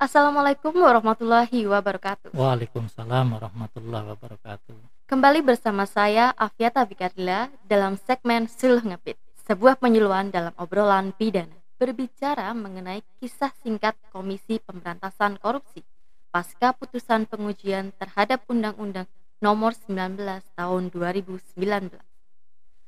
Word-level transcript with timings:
Assalamualaikum 0.00 0.72
warahmatullahi 0.80 1.68
wabarakatuh. 1.68 2.32
Waalaikumsalam 2.32 3.36
warahmatullahi 3.36 4.16
wabarakatuh. 4.16 5.04
Kembali 5.04 5.44
bersama 5.44 5.84
saya 5.84 6.32
Afiata 6.40 6.88
Fikardila 6.88 7.52
dalam 7.68 8.00
segmen 8.08 8.48
Suluh 8.48 8.80
Ngepit, 8.80 9.20
sebuah 9.44 9.76
penyuluhan 9.76 10.32
dalam 10.32 10.56
obrolan 10.56 11.12
pidana 11.12 11.52
berbicara 11.76 12.48
mengenai 12.56 13.04
kisah 13.20 13.52
singkat 13.60 13.92
Komisi 14.08 14.56
Pemberantasan 14.64 15.36
Korupsi 15.36 15.84
pasca 16.32 16.72
putusan 16.72 17.28
pengujian 17.28 17.92
terhadap 18.00 18.40
Undang-Undang 18.48 19.04
Nomor 19.44 19.76
19 19.76 20.16
Tahun 20.56 20.82
2019. 20.96 21.92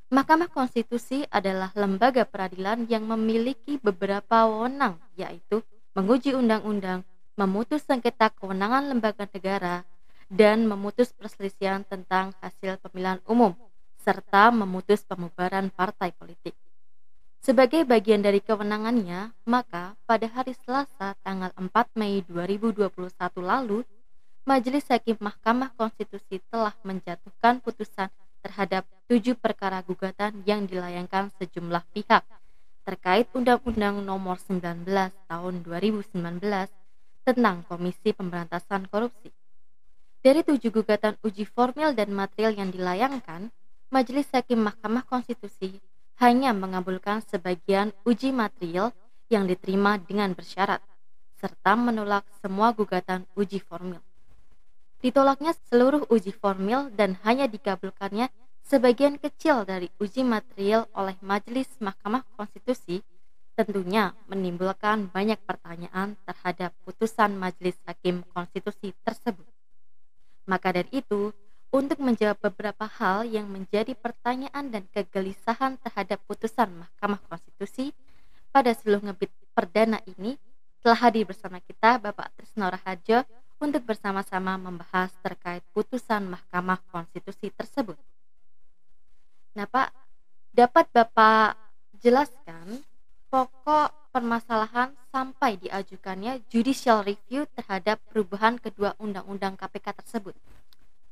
Mahkamah 0.09 0.49
Konstitusi 0.49 1.29
adalah 1.29 1.77
lembaga 1.77 2.25
peradilan 2.25 2.89
yang 2.89 3.05
memiliki 3.05 3.77
beberapa 3.77 4.49
wewenang, 4.49 4.97
yaitu 5.13 5.61
menguji 5.93 6.33
undang-undang, 6.33 7.05
memutus 7.35 7.85
sengketa 7.89 8.29
kewenangan 8.37 8.93
lembaga 8.93 9.25
negara, 9.31 9.87
dan 10.33 10.65
memutus 10.65 11.13
perselisihan 11.13 11.85
tentang 11.85 12.33
hasil 12.41 12.81
pemilihan 12.81 13.21
umum, 13.29 13.53
serta 14.01 14.49
memutus 14.49 15.05
pembubaran 15.05 15.69
partai 15.69 16.13
politik. 16.17 16.57
Sebagai 17.43 17.83
bagian 17.83 18.23
dari 18.23 18.39
kewenangannya, 18.39 19.35
maka 19.45 19.99
pada 20.07 20.31
hari 20.31 20.55
Selasa 20.63 21.19
tanggal 21.27 21.51
4 21.59 21.69
Mei 21.99 22.23
2021 22.25 22.89
lalu, 23.43 23.83
Majelis 24.47 24.87
Hakim 24.91 25.19
Mahkamah 25.19 25.75
Konstitusi 25.75 26.39
telah 26.51 26.75
menjatuhkan 26.87 27.63
putusan 27.63 28.11
terhadap 28.43 28.87
tujuh 29.07 29.39
perkara 29.39 29.83
gugatan 29.87 30.43
yang 30.47 30.67
dilayangkan 30.67 31.31
sejumlah 31.39 31.83
pihak 31.95 32.27
terkait 32.83 33.31
Undang-Undang 33.31 34.03
Nomor 34.03 34.43
19 34.43 34.83
Tahun 35.31 35.55
2019 35.63 36.19
tentang 37.23 37.67
Komisi 37.67 38.11
Pemberantasan 38.15 38.87
Korupsi. 38.91 39.31
Dari 40.23 40.47
tujuh 40.47 40.71
gugatan 40.71 41.19
uji 41.27 41.47
formil 41.47 41.95
dan 41.95 42.15
material 42.15 42.55
yang 42.55 42.71
dilayangkan, 42.71 43.51
Majelis 43.91 44.31
Hakim 44.31 44.63
Mahkamah 44.63 45.03
Konstitusi 45.07 45.83
hanya 46.23 46.55
mengabulkan 46.55 47.23
sebagian 47.27 47.91
uji 48.07 48.31
material 48.31 48.95
yang 49.27 49.51
diterima 49.51 49.99
dengan 49.99 50.35
bersyarat, 50.37 50.79
serta 51.43 51.75
menolak 51.75 52.23
semua 52.39 52.71
gugatan 52.71 53.27
uji 53.35 53.59
formil. 53.59 53.99
Ditolaknya 55.03 55.59
seluruh 55.67 56.07
uji 56.07 56.31
formil 56.31 56.95
dan 56.95 57.19
hanya 57.27 57.51
dikabulkannya 57.51 58.31
Sebagian 58.63 59.19
kecil 59.19 59.67
dari 59.67 59.91
uji 59.99 60.23
material 60.23 60.87
oleh 60.95 61.19
Majelis 61.21 61.69
Mahkamah 61.83 62.23
Konstitusi 62.39 63.03
tentunya 63.53 64.17
menimbulkan 64.29 65.13
banyak 65.13 65.37
pertanyaan 65.45 66.17
terhadap 66.25 66.73
putusan 66.89 67.37
Majelis 67.37 67.77
Hakim 67.85 68.25
Konstitusi 68.33 68.97
tersebut. 69.05 69.45
Maka 70.49 70.73
dari 70.73 70.91
itu, 71.05 71.31
untuk 71.73 72.01
menjawab 72.05 72.37
beberapa 72.53 72.85
hal 72.85 73.25
yang 73.25 73.49
menjadi 73.49 73.97
pertanyaan 73.97 74.69
dan 74.69 74.85
kegelisahan 74.93 75.81
terhadap 75.81 76.21
putusan 76.29 76.69
Mahkamah 76.69 77.21
Konstitusi 77.29 77.97
pada 78.53 78.77
seluruh 78.77 79.09
ngebit 79.09 79.33
perdana 79.57 80.01
ini, 80.05 80.37
telah 80.85 80.99
hadir 81.09 81.25
bersama 81.25 81.63
kita 81.63 81.97
Bapak 81.97 82.35
Trisno 82.37 82.69
Raharjo 82.69 83.25
untuk 83.63 83.87
bersama-sama 83.87 84.59
membahas 84.59 85.15
terkait 85.23 85.63
putusan 85.71 86.27
Mahkamah 86.27 86.83
Konstitusi 86.91 87.49
tersebut. 87.55 87.97
Nah, 89.55 89.65
Pak, 89.71 89.95
dapat 90.51 90.91
Bapak 90.91 91.55
jelaskan 92.03 92.83
pokok 93.33 94.13
permasalahan 94.13 94.93
sampai 95.09 95.57
diajukannya 95.57 96.45
judicial 96.53 97.01
review 97.01 97.49
terhadap 97.57 97.97
perubahan 98.13 98.61
kedua 98.61 98.93
undang-undang 99.01 99.57
KPK 99.57 100.05
tersebut? 100.05 100.37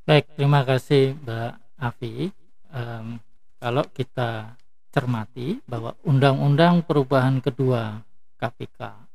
Baik, 0.04 0.28
terima 0.36 0.60
kasih 0.68 1.16
Mbak 1.24 1.52
Afi. 1.80 2.28
Um, 2.68 3.16
kalau 3.56 3.88
kita 3.88 4.52
cermati 4.92 5.64
bahwa 5.64 5.96
undang-undang 6.04 6.84
perubahan 6.84 7.40
kedua 7.40 8.04
KPK 8.36 9.08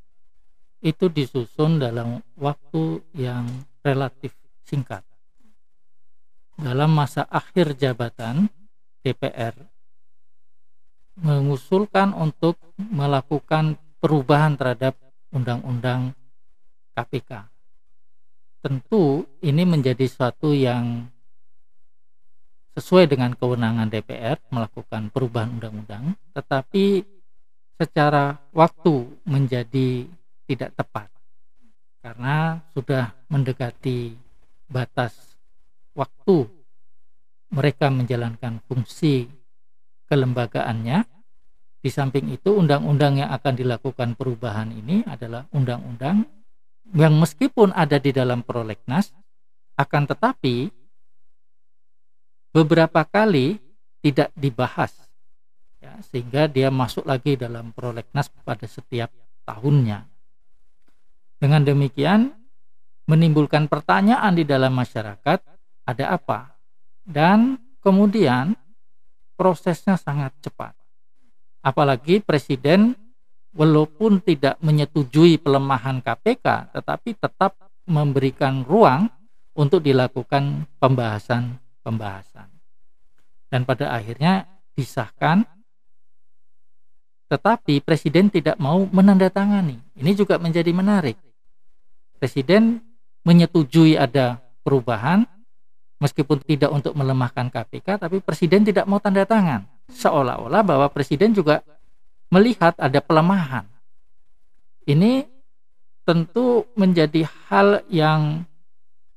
itu 0.81 1.05
disusun 1.05 1.77
dalam 1.77 2.25
waktu 2.37 3.05
yang 3.13 3.45
relatif 3.85 4.33
singkat. 4.65 5.05
Dalam 6.57 6.89
masa 6.89 7.27
akhir 7.29 7.77
jabatan 7.77 8.49
DPR 9.05 9.53
mengusulkan 11.19 12.11
untuk 12.11 12.59
melakukan 12.75 13.79
perubahan 13.99 14.59
terhadap 14.59 14.99
undang-undang 15.31 16.11
KPK. 16.95 17.47
Tentu 18.63 19.23
ini 19.43 19.63
menjadi 19.63 20.05
suatu 20.09 20.51
yang 20.51 21.07
sesuai 22.75 23.07
dengan 23.07 23.31
kewenangan 23.31 23.87
DPR 23.87 24.35
melakukan 24.51 25.07
perubahan 25.13 25.55
undang-undang, 25.55 26.19
tetapi 26.35 27.07
secara 27.79 28.35
waktu 28.51 29.07
menjadi 29.23 30.07
tidak 30.47 30.71
tepat 30.75 31.07
karena 32.05 32.61
sudah 32.71 33.17
mendekati 33.33 34.13
batas 34.69 35.35
waktu 35.97 36.45
mereka 37.49 37.89
menjalankan 37.89 38.61
fungsi 38.69 39.25
kelembagaannya. 40.09 41.05
Di 41.81 41.89
samping 41.93 42.33
itu, 42.33 42.49
undang-undang 42.49 43.21
yang 43.21 43.29
akan 43.29 43.53
dilakukan 43.53 44.17
perubahan 44.17 44.73
ini 44.73 45.05
adalah 45.05 45.45
undang-undang 45.53 46.25
yang 46.97 47.13
meskipun 47.17 47.73
ada 47.73 48.01
di 48.01 48.09
dalam 48.09 48.41
prolegnas, 48.41 49.13
akan 49.77 50.03
tetapi 50.09 50.73
beberapa 52.49 53.05
kali 53.05 53.61
tidak 54.01 54.33
dibahas, 54.33 54.93
ya, 55.77 55.93
sehingga 56.09 56.49
dia 56.49 56.73
masuk 56.73 57.05
lagi 57.05 57.37
dalam 57.37 57.69
prolegnas 57.69 58.33
pada 58.41 58.65
setiap 58.65 59.13
tahunnya. 59.45 60.09
Dengan 61.37 61.61
demikian, 61.61 62.33
menimbulkan 63.05 63.69
pertanyaan 63.69 64.33
di 64.33 64.41
dalam 64.41 64.73
masyarakat, 64.73 65.37
ada 65.85 66.05
apa? 66.09 66.55
dan 67.05 67.61
kemudian 67.85 68.57
prosesnya 69.35 69.99
sangat 69.99 70.31
cepat. 70.39 70.73
Apalagi 71.59 72.23
presiden 72.23 72.95
walaupun 73.55 74.23
tidak 74.23 74.59
menyetujui 74.63 75.39
pelemahan 75.39 75.99
KPK 76.03 76.75
tetapi 76.75 77.15
tetap 77.19 77.55
memberikan 77.85 78.65
ruang 78.65 79.07
untuk 79.55 79.83
dilakukan 79.83 80.67
pembahasan-pembahasan. 80.81 82.49
Dan 83.47 83.63
pada 83.63 83.93
akhirnya 83.95 84.47
disahkan 84.75 85.47
tetapi 87.25 87.81
presiden 87.81 88.29
tidak 88.29 88.55
mau 88.61 88.85
menandatangani. 88.85 89.81
Ini 89.97 90.11
juga 90.13 90.37
menjadi 90.37 90.69
menarik. 90.69 91.17
Presiden 92.21 92.79
menyetujui 93.25 93.97
ada 93.97 94.39
perubahan 94.61 95.25
meskipun 95.99 96.43
tidak 96.43 96.71
untuk 96.71 96.93
melemahkan 96.95 97.47
KPK 97.47 98.07
tapi 98.07 98.19
presiden 98.19 98.67
tidak 98.67 98.85
mau 98.87 98.99
tanda 98.99 99.23
tangan. 99.23 99.63
Seolah-olah 99.91 100.61
bahwa 100.65 100.87
presiden 100.91 101.31
juga 101.31 101.61
melihat 102.33 102.75
ada 102.81 102.99
pelemahan. 102.99 103.63
Ini 104.85 105.25
tentu 106.05 106.69
menjadi 106.77 107.25
hal 107.49 107.81
yang 107.89 108.45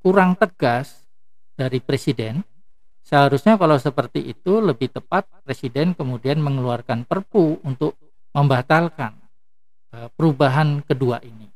kurang 0.00 0.38
tegas 0.38 1.04
dari 1.58 1.82
presiden. 1.82 2.40
Seharusnya 3.04 3.56
kalau 3.56 3.76
seperti 3.80 4.20
itu 4.20 4.60
lebih 4.60 4.92
tepat 4.92 5.24
presiden 5.44 5.96
kemudian 5.96 6.40
mengeluarkan 6.40 7.08
perpu 7.08 7.60
untuk 7.64 7.96
membatalkan 8.36 9.16
eh, 9.92 10.08
perubahan 10.12 10.84
kedua 10.84 11.20
ini. 11.24 11.48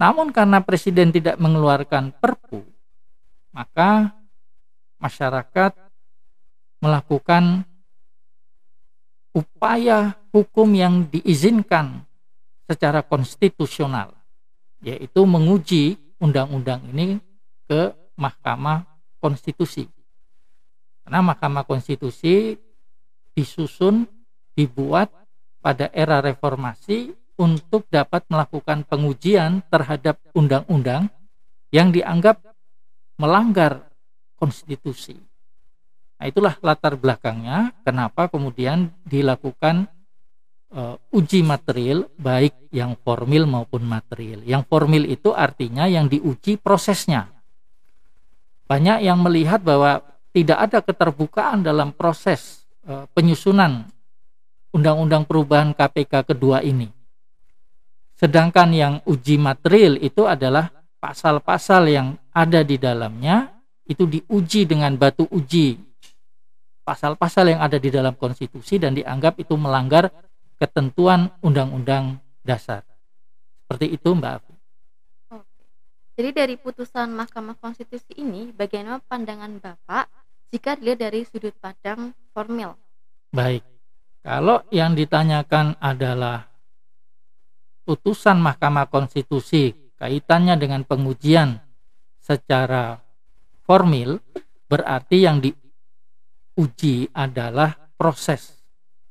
Namun 0.00 0.32
karena 0.32 0.64
presiden 0.64 1.12
tidak 1.12 1.36
mengeluarkan 1.36 2.16
perpu 2.16 2.64
maka 3.58 4.12
masyarakat 4.98 5.72
melakukan 6.78 7.66
upaya 9.34 10.18
hukum 10.34 10.74
yang 10.74 11.06
diizinkan 11.06 12.02
secara 12.66 13.02
konstitusional 13.02 14.14
yaitu 14.82 15.26
menguji 15.26 15.98
undang-undang 16.22 16.82
ini 16.94 17.18
ke 17.66 17.90
Mahkamah 18.18 18.86
Konstitusi. 19.18 19.86
Karena 21.02 21.22
Mahkamah 21.22 21.66
Konstitusi 21.66 22.54
disusun 23.34 24.06
dibuat 24.54 25.10
pada 25.62 25.90
era 25.94 26.22
reformasi 26.22 27.14
untuk 27.38 27.86
dapat 27.90 28.26
melakukan 28.26 28.82
pengujian 28.86 29.62
terhadap 29.70 30.18
undang-undang 30.34 31.06
yang 31.70 31.94
dianggap 31.94 32.42
melanggar 33.18 33.87
konstitusi. 34.38 35.18
Nah, 36.18 36.26
itulah 36.26 36.54
latar 36.62 36.98
belakangnya 36.98 37.74
kenapa 37.86 38.26
kemudian 38.26 38.90
dilakukan 39.06 39.86
uh, 40.74 40.98
uji 41.14 41.46
material 41.46 42.10
baik 42.18 42.70
yang 42.74 42.98
formil 42.98 43.46
maupun 43.46 43.86
material. 43.86 44.42
Yang 44.42 44.62
formil 44.66 45.04
itu 45.06 45.30
artinya 45.30 45.86
yang 45.86 46.10
diuji 46.10 46.58
prosesnya. 46.58 47.30
Banyak 48.66 49.04
yang 49.04 49.22
melihat 49.22 49.62
bahwa 49.62 50.02
tidak 50.34 50.58
ada 50.58 50.78
keterbukaan 50.82 51.62
dalam 51.62 51.94
proses 51.94 52.66
uh, 52.86 53.06
penyusunan 53.14 53.86
undang-undang 54.74 55.24
perubahan 55.24 55.72
KPK 55.72 56.34
kedua 56.34 56.60
ini. 56.60 56.90
Sedangkan 58.18 58.74
yang 58.74 58.94
uji 59.06 59.38
material 59.38 59.96
itu 60.02 60.26
adalah 60.26 60.74
pasal-pasal 60.98 61.86
yang 61.86 62.18
ada 62.34 62.66
di 62.66 62.74
dalamnya 62.74 63.57
itu 63.88 64.04
diuji 64.04 64.68
dengan 64.68 64.94
batu 64.94 65.24
uji 65.32 65.80
pasal-pasal 66.88 67.52
yang 67.52 67.60
ada 67.60 67.76
di 67.76 67.92
dalam 67.92 68.16
konstitusi 68.16 68.80
dan 68.80 68.96
dianggap 68.96 69.36
itu 69.36 69.52
melanggar 69.56 70.08
ketentuan 70.56 71.28
undang-undang 71.44 72.16
dasar. 72.40 72.80
Seperti 73.64 73.92
itu 73.92 74.08
Mbak 74.16 74.32
Afi. 74.40 74.54
Jadi 76.18 76.30
dari 76.34 76.54
putusan 76.58 77.14
Mahkamah 77.14 77.60
Konstitusi 77.62 78.10
ini 78.18 78.50
bagaimana 78.50 78.98
pandangan 79.06 79.54
Bapak 79.62 80.10
jika 80.50 80.74
dilihat 80.74 80.98
dari 80.98 81.22
sudut 81.22 81.54
pandang 81.62 82.10
formil? 82.34 82.74
Baik. 83.30 83.62
Kalau 84.24 84.66
yang 84.74 84.98
ditanyakan 84.98 85.78
adalah 85.78 86.48
putusan 87.86 88.42
Mahkamah 88.42 88.90
Konstitusi 88.90 89.70
kaitannya 90.00 90.58
dengan 90.58 90.82
pengujian 90.82 91.62
secara 92.18 92.98
formil, 93.68 94.16
berarti 94.64 95.28
yang 95.28 95.44
diuji 95.44 97.12
adalah 97.12 97.76
proses 98.00 98.56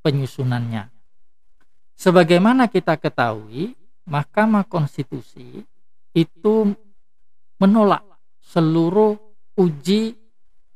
penyusunannya. 0.02 0.90
Sebagaimana 1.94 2.66
kita 2.66 2.98
ketahui, 2.98 3.78
Mahkamah 4.10 4.66
Konstitusi 4.66 5.62
itu 6.18 6.56
menolak 7.62 8.02
seluruh 8.42 9.14
uji 9.60 10.16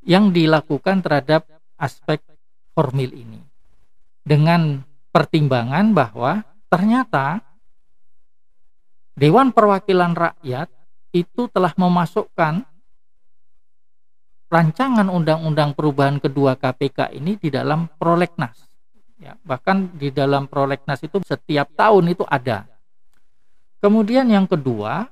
yang 0.06 0.30
dilakukan 0.30 1.02
terhadap 1.02 1.48
aspek 1.78 2.22
formil 2.74 3.10
ini 3.14 3.42
dengan 4.22 4.82
pertimbangan 5.10 5.94
bahwa 5.94 6.46
ternyata 6.70 7.42
Dewan 9.18 9.54
Perwakilan 9.54 10.18
Rakyat 10.18 10.70
itu 11.12 11.52
telah 11.52 11.76
memasukkan 11.76 12.64
rancangan 14.52 15.08
undang-undang 15.08 15.72
perubahan 15.72 16.20
kedua 16.20 16.60
KPK 16.60 17.16
ini 17.16 17.40
di 17.40 17.48
dalam 17.48 17.88
prolegnas 17.96 18.72
Ya, 19.22 19.38
bahkan 19.46 19.86
di 19.94 20.10
dalam 20.10 20.50
prolegnas 20.50 20.98
itu 21.06 21.22
setiap 21.22 21.70
tahun 21.78 22.18
itu 22.18 22.26
ada. 22.26 22.66
Kemudian 23.78 24.26
yang 24.26 24.50
kedua, 24.50 25.06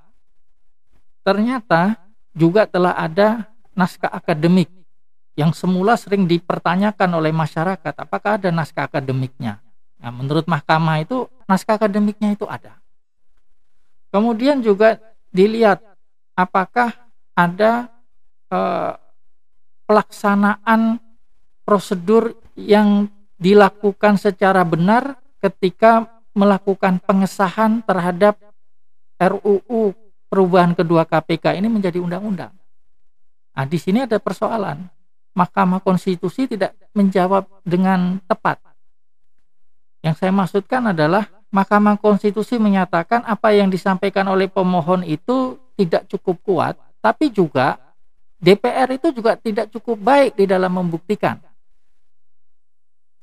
ternyata 1.22 1.94
juga 2.34 2.66
telah 2.66 2.98
ada 2.98 3.46
naskah 3.78 4.10
akademik 4.10 4.66
yang 5.38 5.54
semula 5.54 5.94
sering 5.94 6.26
dipertanyakan 6.26 7.10
oleh 7.22 7.30
masyarakat, 7.30 7.94
apakah 8.02 8.42
ada 8.42 8.50
naskah 8.50 8.90
akademiknya? 8.90 9.62
Nah, 10.02 10.10
menurut 10.10 10.50
mahkamah 10.50 11.06
itu 11.06 11.30
naskah 11.46 11.78
akademiknya 11.78 12.34
itu 12.34 12.50
ada. 12.50 12.82
Kemudian 14.10 14.66
juga 14.66 14.98
dilihat 15.30 15.86
apakah 16.34 16.98
ada 17.38 17.94
eh, 18.50 18.94
pelaksanaan 19.90 21.02
prosedur 21.66 22.38
yang 22.54 23.10
dilakukan 23.42 24.22
secara 24.22 24.62
benar 24.62 25.18
ketika 25.42 26.06
melakukan 26.38 27.02
pengesahan 27.02 27.82
terhadap 27.82 28.38
RUU 29.18 29.98
perubahan 30.30 30.78
kedua 30.78 31.10
KPK 31.10 31.58
ini 31.58 31.66
menjadi 31.66 31.98
undang-undang. 31.98 32.54
Nah, 33.58 33.66
di 33.66 33.82
sini 33.82 34.06
ada 34.06 34.22
persoalan. 34.22 34.86
Mahkamah 35.34 35.82
Konstitusi 35.82 36.46
tidak 36.46 36.78
menjawab 36.94 37.50
dengan 37.66 38.22
tepat. 38.30 38.62
Yang 40.06 40.16
saya 40.22 40.32
maksudkan 40.32 40.94
adalah 40.94 41.28
Mahkamah 41.50 41.98
Konstitusi 41.98 42.62
menyatakan 42.62 43.26
apa 43.26 43.50
yang 43.58 43.74
disampaikan 43.74 44.30
oleh 44.30 44.46
pemohon 44.46 45.02
itu 45.02 45.58
tidak 45.74 46.06
cukup 46.14 46.38
kuat, 46.46 46.76
tapi 47.02 47.34
juga 47.34 47.89
DPR 48.40 48.88
itu 48.96 49.12
juga 49.12 49.36
tidak 49.36 49.68
cukup 49.76 50.00
baik 50.00 50.40
di 50.40 50.48
dalam 50.48 50.72
membuktikan. 50.72 51.44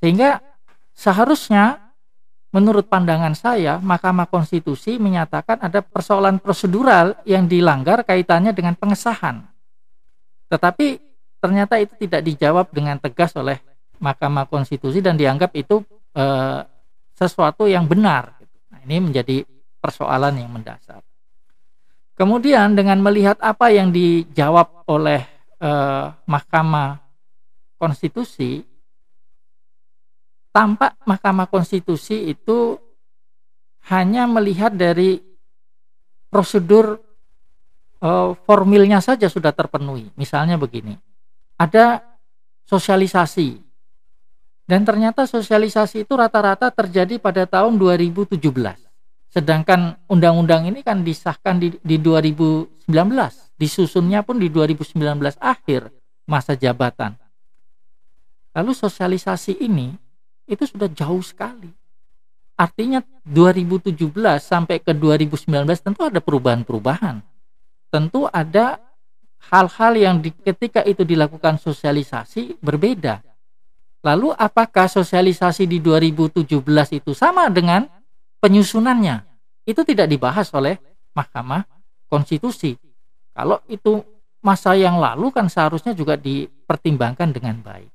Sehingga 0.05 0.45
seharusnya 0.93 1.87
menurut 2.53 2.89
pandangan 2.89 3.33
saya 3.33 3.81
Mahkamah 3.81 4.29
Konstitusi 4.29 5.01
menyatakan 5.01 5.61
ada 5.65 5.81
persoalan 5.81 6.37
prosedural 6.37 7.17
yang 7.25 7.49
dilanggar 7.49 8.05
kaitannya 8.05 8.53
dengan 8.53 8.77
pengesahan. 8.77 9.45
Tetapi 10.53 11.01
ternyata 11.41 11.81
itu 11.81 11.97
tidak 11.97 12.23
dijawab 12.25 12.67
dengan 12.73 13.01
tegas 13.01 13.33
oleh 13.37 13.61
Mahkamah 13.97 14.49
Konstitusi 14.49 15.01
dan 15.01 15.17
dianggap 15.17 15.57
itu 15.57 15.81
e, 16.13 16.25
sesuatu 17.17 17.65
yang 17.65 17.89
benar. 17.89 18.37
Nah, 18.69 18.81
ini 18.85 19.01
menjadi 19.01 19.45
persoalan 19.81 20.37
yang 20.37 20.53
mendasar. 20.53 21.06
Kemudian 22.17 22.73
dengan 22.73 22.99
melihat 23.05 23.37
apa 23.45 23.69
yang 23.69 23.93
dijawab 23.93 24.89
oleh 24.89 25.21
e, 25.61 25.71
Mahkamah 26.25 26.97
Konstitusi, 27.77 28.65
tampak 30.49 30.97
Mahkamah 31.05 31.45
Konstitusi 31.53 32.33
itu 32.33 32.81
hanya 33.93 34.25
melihat 34.25 34.73
dari 34.73 35.21
prosedur 36.33 36.99
uh, 38.03 38.35
formilnya 38.45 38.99
saja 39.01 39.31
sudah 39.31 39.55
terpenuhi. 39.55 40.11
Misalnya 40.19 40.59
begini, 40.59 40.99
ada 41.57 42.03
sosialisasi 42.67 43.63
dan 44.67 44.83
ternyata 44.83 45.25
sosialisasi 45.25 46.03
itu 46.03 46.13
rata-rata 46.19 46.75
terjadi 46.75 47.23
pada 47.23 47.47
tahun 47.47 47.79
2017. 47.79 48.43
Sedangkan 49.31 50.01
undang-undang 50.09 50.65
ini 50.71 50.81
kan 50.81 51.05
disahkan 51.05 51.61
di, 51.61 51.77
di 51.83 51.97
2019, 52.01 52.89
disusunnya 53.61 54.25
pun 54.25 54.41
di 54.41 54.49
2019 54.49 54.97
akhir 55.41 55.93
masa 56.25 56.57
jabatan. 56.57 57.15
Lalu 58.57 58.73
sosialisasi 58.73 59.61
ini 59.61 59.93
itu 60.49 60.65
sudah 60.65 60.89
jauh 60.89 61.21
sekali. 61.21 61.69
Artinya 62.57 63.05
2017 63.29 63.93
sampai 64.41 64.81
ke 64.81 64.97
2019 64.97 65.69
tentu 65.77 66.01
ada 66.09 66.25
perubahan-perubahan. 66.25 67.21
Tentu 67.93 68.25
ada 68.33 68.81
hal-hal 69.53 69.93
yang 69.95 70.17
di, 70.25 70.33
ketika 70.33 70.81
itu 70.83 71.05
dilakukan 71.05 71.61
sosialisasi 71.61 72.57
berbeda. 72.65 73.21
Lalu 74.01 74.33
apakah 74.39 74.89
sosialisasi 74.89 75.69
di 75.69 75.83
2017 75.83 76.47
itu 76.97 77.13
sama 77.13 77.51
dengan 77.53 77.85
penyusunannya? 78.47 79.27
Itu 79.67 79.83
tidak 79.83 80.07
dibahas 80.07 80.47
oleh 80.55 80.79
Mahkamah 81.11 81.67
Konstitusi. 82.07 82.79
Kalau 83.35 83.59
itu 83.67 83.99
masa 84.39 84.79
yang 84.79 85.03
lalu 85.03 85.35
kan 85.35 85.51
seharusnya 85.51 85.91
juga 85.91 86.15
dipertimbangkan 86.15 87.35
dengan 87.35 87.59
baik. 87.59 87.91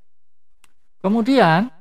Kemudian 0.99 1.71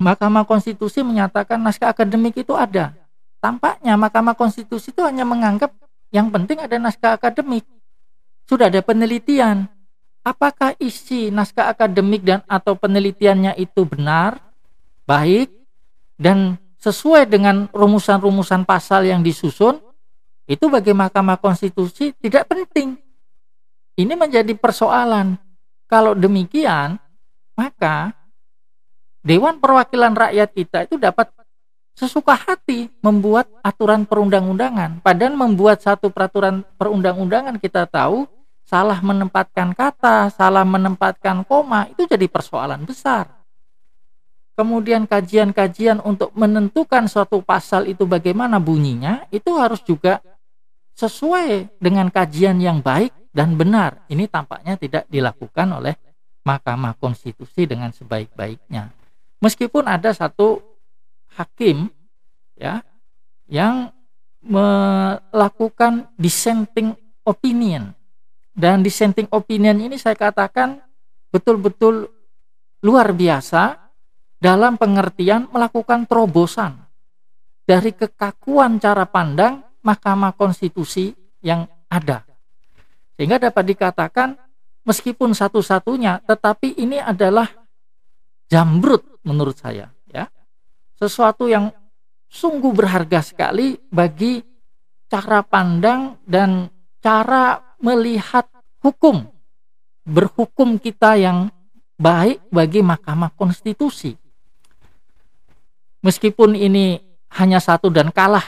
Mahkamah 0.00 0.48
Konstitusi 0.48 1.04
menyatakan 1.04 1.60
naskah 1.60 1.92
akademik 1.92 2.40
itu 2.40 2.56
ada. 2.56 2.96
Tampaknya 3.44 4.00
Mahkamah 4.00 4.32
Konstitusi 4.32 4.90
itu 4.96 5.04
hanya 5.04 5.28
menganggap 5.28 5.76
yang 6.08 6.32
penting 6.32 6.64
ada 6.64 6.80
naskah 6.80 7.20
akademik. 7.20 7.68
Sudah 8.48 8.72
ada 8.72 8.80
penelitian. 8.80 9.68
Apakah 10.24 10.78
isi 10.78 11.28
naskah 11.28 11.68
akademik 11.70 12.22
dan 12.22 12.40
atau 12.46 12.78
penelitiannya 12.78 13.58
itu 13.58 13.82
benar, 13.82 14.38
baik, 15.02 15.50
dan 16.14 16.61
sesuai 16.82 17.30
dengan 17.30 17.70
rumusan-rumusan 17.70 18.66
pasal 18.66 19.06
yang 19.06 19.22
disusun, 19.22 19.78
itu 20.50 20.66
bagi 20.66 20.90
Mahkamah 20.90 21.38
Konstitusi 21.38 22.10
tidak 22.18 22.50
penting. 22.50 22.98
Ini 23.94 24.18
menjadi 24.18 24.50
persoalan. 24.58 25.38
Kalau 25.86 26.18
demikian, 26.18 26.98
maka 27.54 28.10
Dewan 29.22 29.62
Perwakilan 29.62 30.18
Rakyat 30.18 30.50
kita 30.50 30.78
itu 30.90 30.98
dapat 30.98 31.30
sesuka 31.94 32.34
hati 32.34 32.90
membuat 32.98 33.46
aturan 33.62 34.02
perundang-undangan. 34.02 34.98
Padahal 35.04 35.38
membuat 35.38 35.78
satu 35.84 36.10
peraturan 36.10 36.66
perundang-undangan 36.74 37.62
kita 37.62 37.86
tahu 37.86 38.26
salah 38.66 38.98
menempatkan 38.98 39.70
kata, 39.76 40.32
salah 40.34 40.66
menempatkan 40.66 41.46
koma 41.46 41.86
itu 41.92 42.08
jadi 42.08 42.26
persoalan 42.26 42.82
besar. 42.82 43.41
Kemudian 44.52 45.08
kajian-kajian 45.08 46.04
untuk 46.04 46.28
menentukan 46.36 47.08
suatu 47.08 47.40
pasal 47.40 47.88
itu 47.88 48.04
bagaimana 48.04 48.60
bunyinya 48.60 49.24
itu 49.32 49.56
harus 49.56 49.80
juga 49.80 50.20
sesuai 50.92 51.80
dengan 51.80 52.12
kajian 52.12 52.60
yang 52.60 52.84
baik 52.84 53.32
dan 53.32 53.56
benar. 53.56 54.04
Ini 54.12 54.28
tampaknya 54.28 54.76
tidak 54.76 55.08
dilakukan 55.08 55.68
oleh 55.72 55.96
Mahkamah 56.44 57.00
Konstitusi 57.00 57.64
dengan 57.64 57.96
sebaik-baiknya. 57.96 58.92
Meskipun 59.40 59.88
ada 59.88 60.12
satu 60.12 60.60
hakim 61.34 61.88
ya 62.54 62.84
yang 63.48 63.88
melakukan 64.44 66.12
dissenting 66.20 66.92
opinion 67.24 67.96
dan 68.52 68.84
dissenting 68.84 69.30
opinion 69.32 69.80
ini 69.80 69.96
saya 69.96 70.18
katakan 70.18 70.82
betul-betul 71.32 72.10
luar 72.84 73.14
biasa 73.14 73.81
dalam 74.42 74.74
pengertian 74.74 75.46
melakukan 75.54 76.02
terobosan 76.10 76.82
dari 77.62 77.94
kekakuan 77.94 78.82
cara 78.82 79.06
pandang 79.06 79.62
Mahkamah 79.86 80.34
Konstitusi 80.34 81.14
yang 81.46 81.62
ada. 81.86 82.26
Sehingga 83.14 83.38
dapat 83.38 83.70
dikatakan 83.70 84.34
meskipun 84.82 85.30
satu-satunya 85.30 86.26
tetapi 86.26 86.74
ini 86.74 86.98
adalah 86.98 87.46
jambrut 88.50 89.22
menurut 89.22 89.54
saya 89.54 89.94
ya. 90.10 90.26
Sesuatu 90.98 91.46
yang 91.46 91.70
sungguh 92.26 92.74
berharga 92.74 93.22
sekali 93.22 93.78
bagi 93.94 94.42
cara 95.06 95.46
pandang 95.46 96.18
dan 96.26 96.66
cara 96.98 97.62
melihat 97.78 98.50
hukum 98.82 99.22
berhukum 100.02 100.82
kita 100.82 101.14
yang 101.14 101.46
baik 101.94 102.42
bagi 102.50 102.82
Mahkamah 102.82 103.30
Konstitusi 103.38 104.21
meskipun 106.02 106.58
ini 106.58 107.00
hanya 107.38 107.62
satu 107.62 107.88
dan 107.88 108.12
kalah 108.12 108.44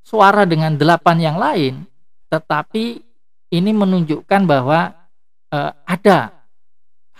suara 0.00 0.48
dengan 0.48 0.74
delapan 0.74 1.18
yang 1.20 1.36
lain, 1.36 1.84
tetapi 2.32 3.02
ini 3.52 3.70
menunjukkan 3.76 4.42
bahwa 4.48 4.94
eh, 5.52 5.72
ada 5.84 6.32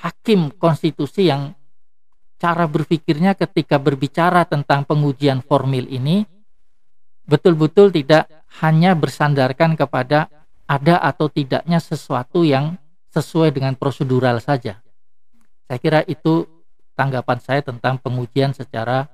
hakim 0.02 0.50
konstitusi 0.56 1.28
yang 1.28 1.52
cara 2.42 2.66
berpikirnya 2.66 3.38
ketika 3.38 3.78
berbicara 3.78 4.42
tentang 4.42 4.82
pengujian 4.82 5.46
formil 5.46 5.86
ini 5.86 6.26
betul-betul 7.22 7.94
tidak 7.94 8.26
hanya 8.58 8.98
bersandarkan 8.98 9.78
kepada 9.78 10.26
ada 10.66 10.98
atau 10.98 11.30
tidaknya 11.30 11.78
sesuatu 11.78 12.42
yang 12.42 12.74
sesuai 13.14 13.54
dengan 13.54 13.78
prosedural 13.78 14.42
saja. 14.42 14.82
Saya 15.70 15.78
kira 15.78 16.00
itu 16.08 16.48
tanggapan 16.98 17.38
saya 17.38 17.60
tentang 17.62 18.00
pengujian 18.02 18.56
secara 18.56 19.06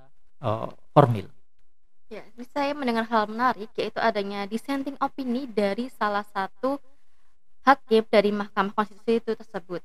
uh, 0.43 0.71
formil. 0.95 1.27
Ya, 2.09 2.25
saya 2.57 2.73
mendengar 2.73 3.05
hal 3.05 3.29
menarik 3.29 3.69
yaitu 3.77 4.01
adanya 4.01 4.49
dissenting 4.49 4.97
opini 4.97 5.45
dari 5.45 5.93
salah 5.93 6.25
satu 6.33 6.81
hakim 7.69 8.01
dari 8.09 8.33
Mahkamah 8.33 8.73
Konstitusi 8.73 9.21
itu 9.21 9.33
tersebut. 9.37 9.85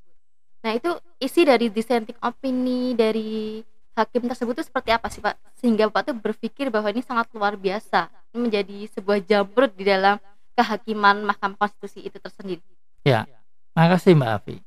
Nah, 0.64 0.72
itu 0.72 0.96
isi 1.20 1.44
dari 1.44 1.68
dissenting 1.68 2.16
opini 2.24 2.96
dari 2.96 3.60
hakim 3.94 4.24
tersebut 4.32 4.56
itu 4.56 4.64
seperti 4.72 4.90
apa 4.96 5.12
sih, 5.12 5.20
Pak? 5.20 5.36
Sehingga 5.60 5.92
Bapak 5.92 6.12
tuh 6.12 6.16
berpikir 6.16 6.72
bahwa 6.72 6.88
ini 6.96 7.04
sangat 7.04 7.28
luar 7.36 7.60
biasa, 7.60 8.08
menjadi 8.32 8.88
sebuah 8.96 9.20
jamrut 9.28 9.76
di 9.76 9.84
dalam 9.84 10.16
kehakiman 10.56 11.28
Mahkamah 11.28 11.60
Konstitusi 11.60 12.08
itu 12.08 12.18
tersendiri. 12.24 12.64
Ya, 13.04 13.28
makasih 13.76 14.16
Mbak 14.16 14.32
Afi. 14.32 14.58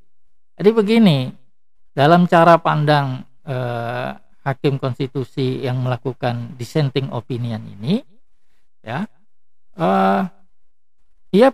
Jadi 0.60 0.70
begini, 0.76 1.18
dalam 1.96 2.28
cara 2.28 2.60
pandang 2.60 3.24
eh, 3.48 4.10
hakim 4.46 4.78
konstitusi 4.78 5.66
yang 5.66 5.82
melakukan 5.82 6.54
dissenting 6.54 7.10
opinion 7.10 7.58
ini 7.66 8.06
ya 8.86 9.10
uh, 9.74 10.22
ia 11.34 11.50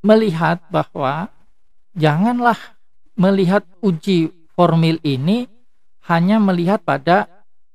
melihat 0.00 0.64
bahwa 0.72 1.28
janganlah 1.92 2.56
melihat 3.12 3.60
uji 3.84 4.32
formil 4.56 4.96
ini 5.04 5.44
hanya 6.08 6.40
melihat 6.40 6.80
pada 6.80 7.28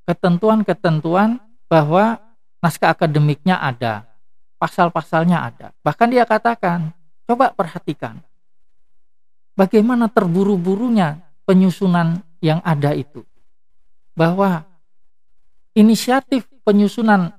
ketentuan-ketentuan 0.10 1.38
bahwa 1.70 2.18
naskah 2.62 2.98
akademiknya 2.98 3.62
ada, 3.62 4.10
pasal-pasalnya 4.58 5.46
ada. 5.50 5.68
Bahkan 5.86 6.08
dia 6.10 6.26
katakan, 6.26 6.94
coba 7.30 7.54
perhatikan 7.54 8.22
bagaimana 9.54 10.10
terburu-burunya 10.10 11.22
penyusunan 11.46 12.22
yang 12.42 12.62
ada 12.66 12.94
itu 12.94 13.22
bahwa 14.16 14.64
inisiatif 15.76 16.48
penyusunan 16.64 17.36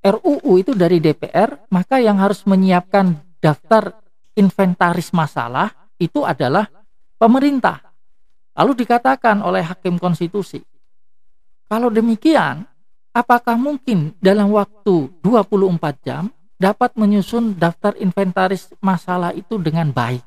RUU 0.00 0.52
itu 0.58 0.72
dari 0.72 0.98
DPR, 0.98 1.68
maka 1.68 2.00
yang 2.00 2.16
harus 2.16 2.42
menyiapkan 2.48 3.20
daftar 3.38 4.00
inventaris 4.34 5.12
masalah 5.12 5.70
itu 6.00 6.24
adalah 6.24 6.66
pemerintah. 7.20 7.82
Lalu 8.56 8.86
dikatakan 8.86 9.44
oleh 9.44 9.60
hakim 9.60 10.00
konstitusi, 10.00 10.64
kalau 11.66 11.90
demikian, 11.90 12.64
apakah 13.10 13.58
mungkin 13.58 14.14
dalam 14.22 14.54
waktu 14.54 15.10
24 15.20 16.06
jam 16.06 16.30
dapat 16.56 16.94
menyusun 16.94 17.58
daftar 17.58 17.98
inventaris 17.98 18.70
masalah 18.78 19.34
itu 19.34 19.58
dengan 19.60 19.90
baik? 19.90 20.22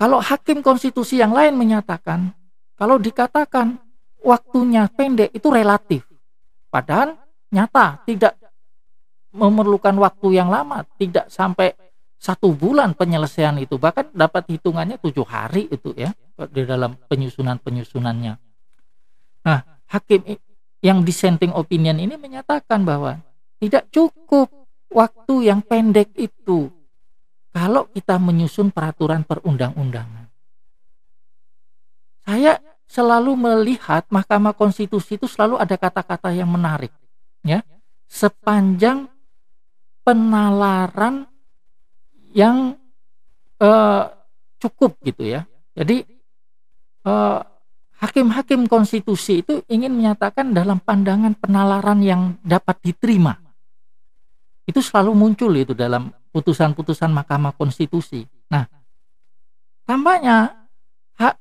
Kalau 0.00 0.24
hakim 0.24 0.64
konstitusi 0.64 1.20
yang 1.20 1.36
lain 1.36 1.60
menyatakan 1.60 2.32
kalau 2.80 2.96
dikatakan 2.96 3.76
waktunya 4.24 4.88
pendek 4.88 5.36
itu 5.36 5.52
relatif. 5.52 6.00
Padahal 6.72 7.12
nyata 7.52 8.00
tidak 8.08 8.40
memerlukan 9.36 9.92
waktu 10.00 10.40
yang 10.40 10.48
lama, 10.48 10.88
tidak 10.96 11.28
sampai 11.28 11.76
satu 12.16 12.56
bulan 12.56 12.96
penyelesaian 12.96 13.60
itu, 13.60 13.76
bahkan 13.76 14.08
dapat 14.16 14.48
hitungannya 14.48 14.96
tujuh 14.96 15.28
hari 15.28 15.68
itu 15.68 15.92
ya 15.92 16.16
di 16.48 16.64
dalam 16.64 16.96
penyusunan 17.04 17.60
penyusunannya. 17.60 18.40
Nah, 19.44 19.60
hakim 19.92 20.24
yang 20.80 21.04
dissenting 21.04 21.52
opinion 21.52 22.00
ini 22.00 22.16
menyatakan 22.16 22.80
bahwa 22.80 23.20
tidak 23.60 23.92
cukup 23.92 24.48
waktu 24.88 25.52
yang 25.52 25.60
pendek 25.60 26.16
itu 26.16 26.72
kalau 27.52 27.92
kita 27.92 28.16
menyusun 28.16 28.72
peraturan 28.72 29.20
perundang-undangan. 29.28 30.32
Saya 32.24 32.62
selalu 32.90 33.38
melihat 33.38 34.02
Mahkamah 34.10 34.50
Konstitusi 34.50 35.14
itu 35.14 35.30
selalu 35.30 35.62
ada 35.62 35.78
kata-kata 35.78 36.34
yang 36.34 36.50
menarik 36.50 36.90
ya. 37.46 37.62
Sepanjang 38.10 39.06
penalaran 40.02 41.30
yang 42.34 42.74
uh, 43.62 44.10
cukup 44.58 44.98
gitu 45.06 45.22
ya. 45.22 45.46
Jadi 45.72 46.02
eh, 47.06 47.40
hakim-hakim 48.02 48.68
konstitusi 48.68 49.40
itu 49.40 49.64
ingin 49.70 49.94
menyatakan 49.94 50.52
dalam 50.52 50.82
pandangan 50.82 51.32
penalaran 51.38 52.04
yang 52.04 52.22
dapat 52.44 52.76
diterima. 52.84 53.40
Itu 54.68 54.84
selalu 54.84 55.16
muncul 55.16 55.56
itu 55.56 55.72
dalam 55.72 56.12
putusan-putusan 56.34 57.08
Mahkamah 57.08 57.56
Konstitusi. 57.56 58.26
Nah 58.52 58.68
tampaknya 59.88 60.59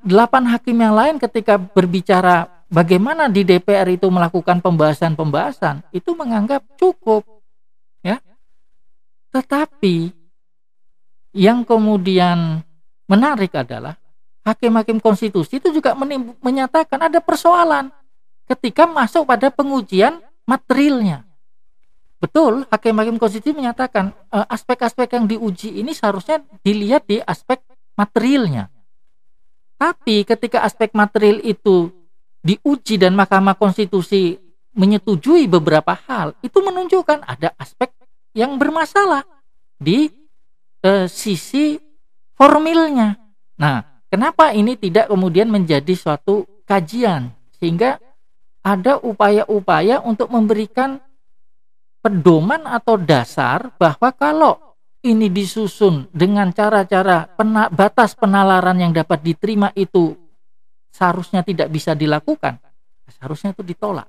delapan 0.03 0.43
hakim 0.51 0.75
yang 0.75 0.91
lain 0.91 1.15
ketika 1.15 1.55
berbicara 1.55 2.51
bagaimana 2.67 3.31
di 3.31 3.47
DPR 3.47 3.87
itu 3.87 4.11
melakukan 4.11 4.59
pembahasan-pembahasan 4.59 5.87
itu 5.95 6.11
menganggap 6.11 6.67
cukup 6.75 7.23
ya. 8.03 8.19
Tetapi 9.31 10.11
yang 11.31 11.63
kemudian 11.63 12.59
menarik 13.07 13.55
adalah 13.55 13.95
hakim-hakim 14.43 14.99
konstitusi 14.99 15.63
itu 15.63 15.71
juga 15.71 15.95
menyatakan 16.43 17.07
ada 17.07 17.23
persoalan 17.23 17.93
ketika 18.49 18.89
masuk 18.89 19.29
pada 19.29 19.53
pengujian 19.53 20.19
materialnya 20.43 21.23
betul 22.19 22.67
hakim-hakim 22.67 23.21
konstitusi 23.21 23.55
menyatakan 23.55 24.11
eh, 24.33 24.45
aspek-aspek 24.49 25.07
yang 25.15 25.25
diuji 25.29 25.79
ini 25.79 25.93
seharusnya 25.93 26.43
dilihat 26.65 27.05
di 27.05 27.21
aspek 27.21 27.61
materialnya 27.93 28.73
tapi 29.79 30.27
ketika 30.27 30.67
aspek 30.67 30.91
material 30.91 31.39
itu 31.39 31.87
diuji 32.43 32.99
dan 32.99 33.15
Mahkamah 33.15 33.55
Konstitusi 33.55 34.35
menyetujui 34.75 35.47
beberapa 35.47 35.95
hal, 35.95 36.35
itu 36.43 36.59
menunjukkan 36.59 37.23
ada 37.23 37.55
aspek 37.55 37.87
yang 38.35 38.59
bermasalah 38.59 39.23
di 39.79 40.11
eh, 40.83 41.07
sisi 41.07 41.79
formilnya. 42.35 43.15
Nah, 43.55 44.03
kenapa 44.11 44.51
ini 44.51 44.75
tidak 44.75 45.07
kemudian 45.07 45.47
menjadi 45.47 45.95
suatu 45.95 46.43
kajian 46.67 47.31
sehingga 47.55 48.03
ada 48.59 48.99
upaya-upaya 48.99 50.03
untuk 50.03 50.27
memberikan 50.27 50.99
pedoman 52.03 52.67
atau 52.67 52.99
dasar 52.99 53.71
bahwa 53.79 54.11
kalau 54.11 54.68
ini 54.99 55.31
disusun 55.31 56.11
dengan 56.11 56.51
cara-cara 56.51 57.23
pena, 57.31 57.71
batas 57.71 58.15
penalaran 58.19 58.75
yang 58.75 58.91
dapat 58.91 59.23
diterima 59.23 59.71
itu 59.75 60.11
seharusnya 60.91 61.45
tidak 61.47 61.71
bisa 61.71 61.95
dilakukan, 61.95 62.59
seharusnya 63.07 63.55
itu 63.55 63.63
ditolak. 63.63 64.07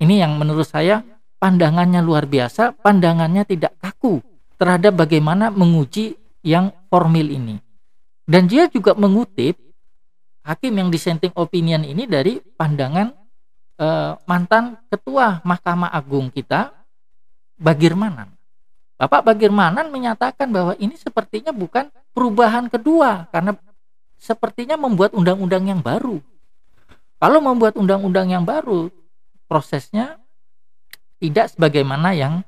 Ini 0.00 0.24
yang 0.24 0.40
menurut 0.40 0.64
saya 0.64 1.04
pandangannya 1.36 2.00
luar 2.00 2.24
biasa, 2.24 2.72
pandangannya 2.80 3.44
tidak 3.44 3.76
kaku 3.82 4.22
terhadap 4.56 4.96
bagaimana 4.96 5.52
menguji 5.52 6.16
yang 6.40 6.72
formil 6.88 7.28
ini. 7.28 7.60
Dan 8.24 8.48
dia 8.48 8.68
juga 8.68 8.96
mengutip 8.96 9.56
hakim 10.44 10.72
yang 10.72 10.88
dissenting 10.88 11.32
opinion 11.36 11.84
ini 11.84 12.08
dari 12.08 12.40
pandangan 12.40 13.12
eh, 13.76 14.12
mantan 14.24 14.80
ketua 14.88 15.44
Mahkamah 15.44 15.92
Agung 15.92 16.32
kita 16.32 16.72
Bagirmanan. 17.58 18.37
Bapak 18.98 19.22
Bagirmanan 19.22 19.94
menyatakan 19.94 20.50
bahwa 20.50 20.74
ini 20.82 20.98
sepertinya 20.98 21.54
bukan 21.54 21.86
perubahan 22.10 22.66
kedua 22.66 23.30
karena 23.30 23.54
sepertinya 24.18 24.74
membuat 24.74 25.14
undang-undang 25.14 25.70
yang 25.70 25.78
baru. 25.78 26.18
Kalau 27.22 27.38
membuat 27.38 27.78
undang-undang 27.78 28.30
yang 28.30 28.42
baru, 28.42 28.90
prosesnya 29.46 30.18
tidak 31.22 31.54
sebagaimana 31.54 32.14
yang 32.14 32.42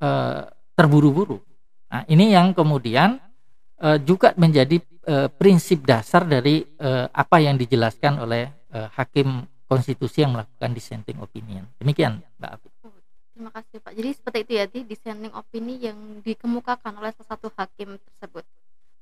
eh, 0.00 0.44
terburu-buru. 0.76 1.40
Nah, 1.88 2.02
ini 2.10 2.34
yang 2.34 2.50
kemudian 2.50 3.22
uh, 3.78 3.98
juga 4.02 4.34
menjadi 4.34 4.82
uh, 5.06 5.30
prinsip 5.30 5.86
dasar 5.86 6.26
dari 6.26 6.66
uh, 6.82 7.06
apa 7.14 7.38
yang 7.38 7.54
dijelaskan 7.54 8.18
oleh 8.18 8.50
uh, 8.74 8.90
hakim 8.98 9.46
konstitusi 9.70 10.26
yang 10.26 10.34
melakukan 10.34 10.74
dissenting 10.74 11.22
opinion. 11.22 11.70
Demikian, 11.78 12.18
Mbak 12.42 12.50
Afi. 12.50 12.73
Terima 13.34 13.50
kasih 13.50 13.82
Pak. 13.82 13.92
Jadi 13.98 14.10
seperti 14.14 14.38
itu 14.46 14.52
ya, 14.54 14.64
di 14.70 14.80
dissenting 14.86 15.34
opini 15.34 15.74
yang 15.82 16.22
dikemukakan 16.22 17.02
oleh 17.02 17.10
salah 17.18 17.34
satu 17.34 17.50
hakim 17.58 17.98
tersebut. 17.98 18.46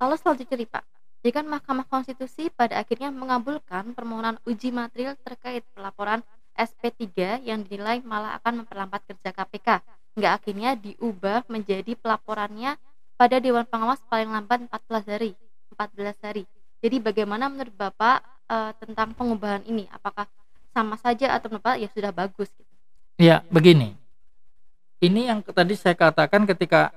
Lalu 0.01 0.15
selanjutnya 0.17 0.57
Pak, 0.73 0.85
jika 1.21 1.45
Mahkamah 1.45 1.85
Konstitusi 1.85 2.49
pada 2.49 2.81
akhirnya 2.81 3.13
mengabulkan 3.13 3.93
permohonan 3.93 4.41
uji 4.49 4.73
material 4.73 5.21
terkait 5.21 5.61
pelaporan 5.77 6.25
SP3 6.57 7.45
yang 7.45 7.61
dinilai 7.61 8.01
malah 8.01 8.41
akan 8.41 8.65
memperlambat 8.65 9.05
kerja 9.05 9.37
KPK 9.37 9.69
nggak 10.13 10.33
akhirnya 10.33 10.77
diubah 10.77 11.49
menjadi 11.49 11.97
pelaporannya 11.97 12.77
pada 13.17 13.41
Dewan 13.41 13.65
Pengawas 13.65 14.01
paling 14.09 14.29
lambat 14.29 14.69
14 14.69 15.13
hari 15.13 15.33
14 15.77 16.25
hari. 16.25 16.45
Jadi 16.85 16.97
bagaimana 17.01 17.49
menurut 17.49 17.73
Bapak 17.73 18.21
uh, 18.49 18.73
tentang 18.77 19.17
pengubahan 19.17 19.65
ini? 19.65 19.89
Apakah 19.93 20.29
sama 20.73 21.01
saja 21.01 21.33
atau 21.33 21.49
Bapak? 21.53 21.81
Ya 21.81 21.89
sudah 21.93 22.13
bagus 22.13 22.49
gitu. 22.53 22.73
Ya 23.17 23.41
begini 23.49 24.02
ini 25.03 25.27
yang 25.27 25.43
tadi 25.43 25.75
saya 25.75 25.99
katakan 25.99 26.47
ketika 26.47 26.95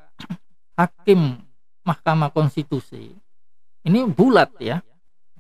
hakim 0.78 1.42
Mahkamah 1.82 2.30
Konstitusi 2.30 3.18
ini 3.86 4.00
bulat 4.06 4.54
ya 4.62 4.86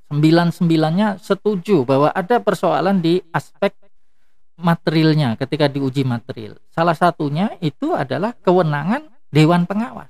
sembilan 0.09 0.49
sembilannya 0.53 1.21
setuju 1.21 1.85
bahwa 1.85 2.09
ada 2.13 2.41
persoalan 2.41 3.01
di 3.01 3.21
aspek 3.33 3.73
materialnya 4.55 5.35
ketika 5.35 5.67
diuji 5.67 6.07
material. 6.07 6.55
Salah 6.71 6.95
satunya 6.95 7.59
itu 7.59 7.91
adalah 7.91 8.31
kewenangan 8.39 9.03
dewan 9.33 9.67
pengawas. 9.67 10.07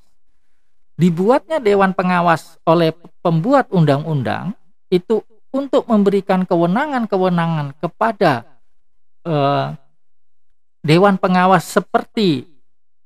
Dibuatnya 0.95 1.59
dewan 1.59 1.91
pengawas 1.91 2.55
oleh 2.63 2.95
pembuat 3.19 3.67
undang-undang 3.73 4.55
itu 4.87 5.25
untuk 5.51 5.87
memberikan 5.87 6.43
kewenangan-kewenangan 6.47 7.79
kepada 7.79 8.47
eh, 9.25 9.67
dewan 10.85 11.17
pengawas 11.17 11.65
seperti 11.65 12.45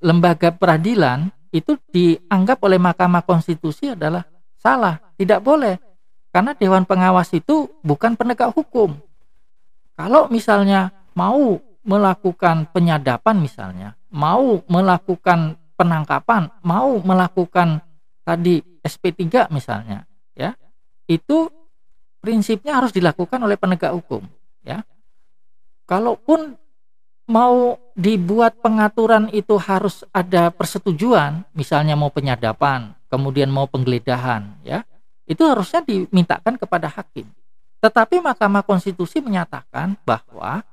lembaga 0.03 0.51
peradilan 0.51 1.31
itu 1.55 1.79
dianggap 1.95 2.59
oleh 2.67 2.75
Mahkamah 2.75 3.23
Konstitusi 3.23 3.95
adalah 3.95 4.27
salah, 4.59 4.99
tidak 5.15 5.39
boleh. 5.39 5.79
Karena 6.29 6.53
dewan 6.53 6.85
pengawas 6.85 7.31
itu 7.33 7.71
bukan 7.81 8.13
penegak 8.13 8.53
hukum. 8.53 8.93
Kalau 9.97 10.29
misalnya 10.29 10.93
mau 11.17 11.57
melakukan 11.81 12.69
penyadapan 12.69 13.35
misalnya, 13.41 13.97
mau 14.13 14.61
melakukan 14.69 15.57
penangkapan, 15.73 16.53
mau 16.61 17.01
melakukan 17.01 17.81
tadi 18.21 18.61
SP3 18.85 19.49
misalnya, 19.49 20.05
ya. 20.37 20.53
Itu 21.09 21.49
prinsipnya 22.21 22.77
harus 22.77 22.93
dilakukan 22.93 23.41
oleh 23.41 23.57
penegak 23.57 23.89
hukum, 23.95 24.21
ya. 24.61 24.85
Kalaupun 25.89 26.53
mau 27.29 27.77
dibuat 27.93 28.57
pengaturan 28.57 29.29
itu 29.29 29.53
harus 29.61 30.01
ada 30.09 30.49
persetujuan, 30.49 31.45
misalnya 31.53 31.93
mau 31.93 32.09
penyadapan, 32.09 32.97
kemudian 33.05 33.53
mau 33.53 33.69
penggeledahan, 33.69 34.65
ya. 34.65 34.81
Itu 35.29 35.45
harusnya 35.45 35.85
dimintakan 35.85 36.57
kepada 36.57 36.89
hakim. 36.89 37.29
Tetapi 37.79 38.17
Mahkamah 38.25 38.65
Konstitusi 38.65 39.21
menyatakan 39.21 39.93
bahwa 40.01 40.65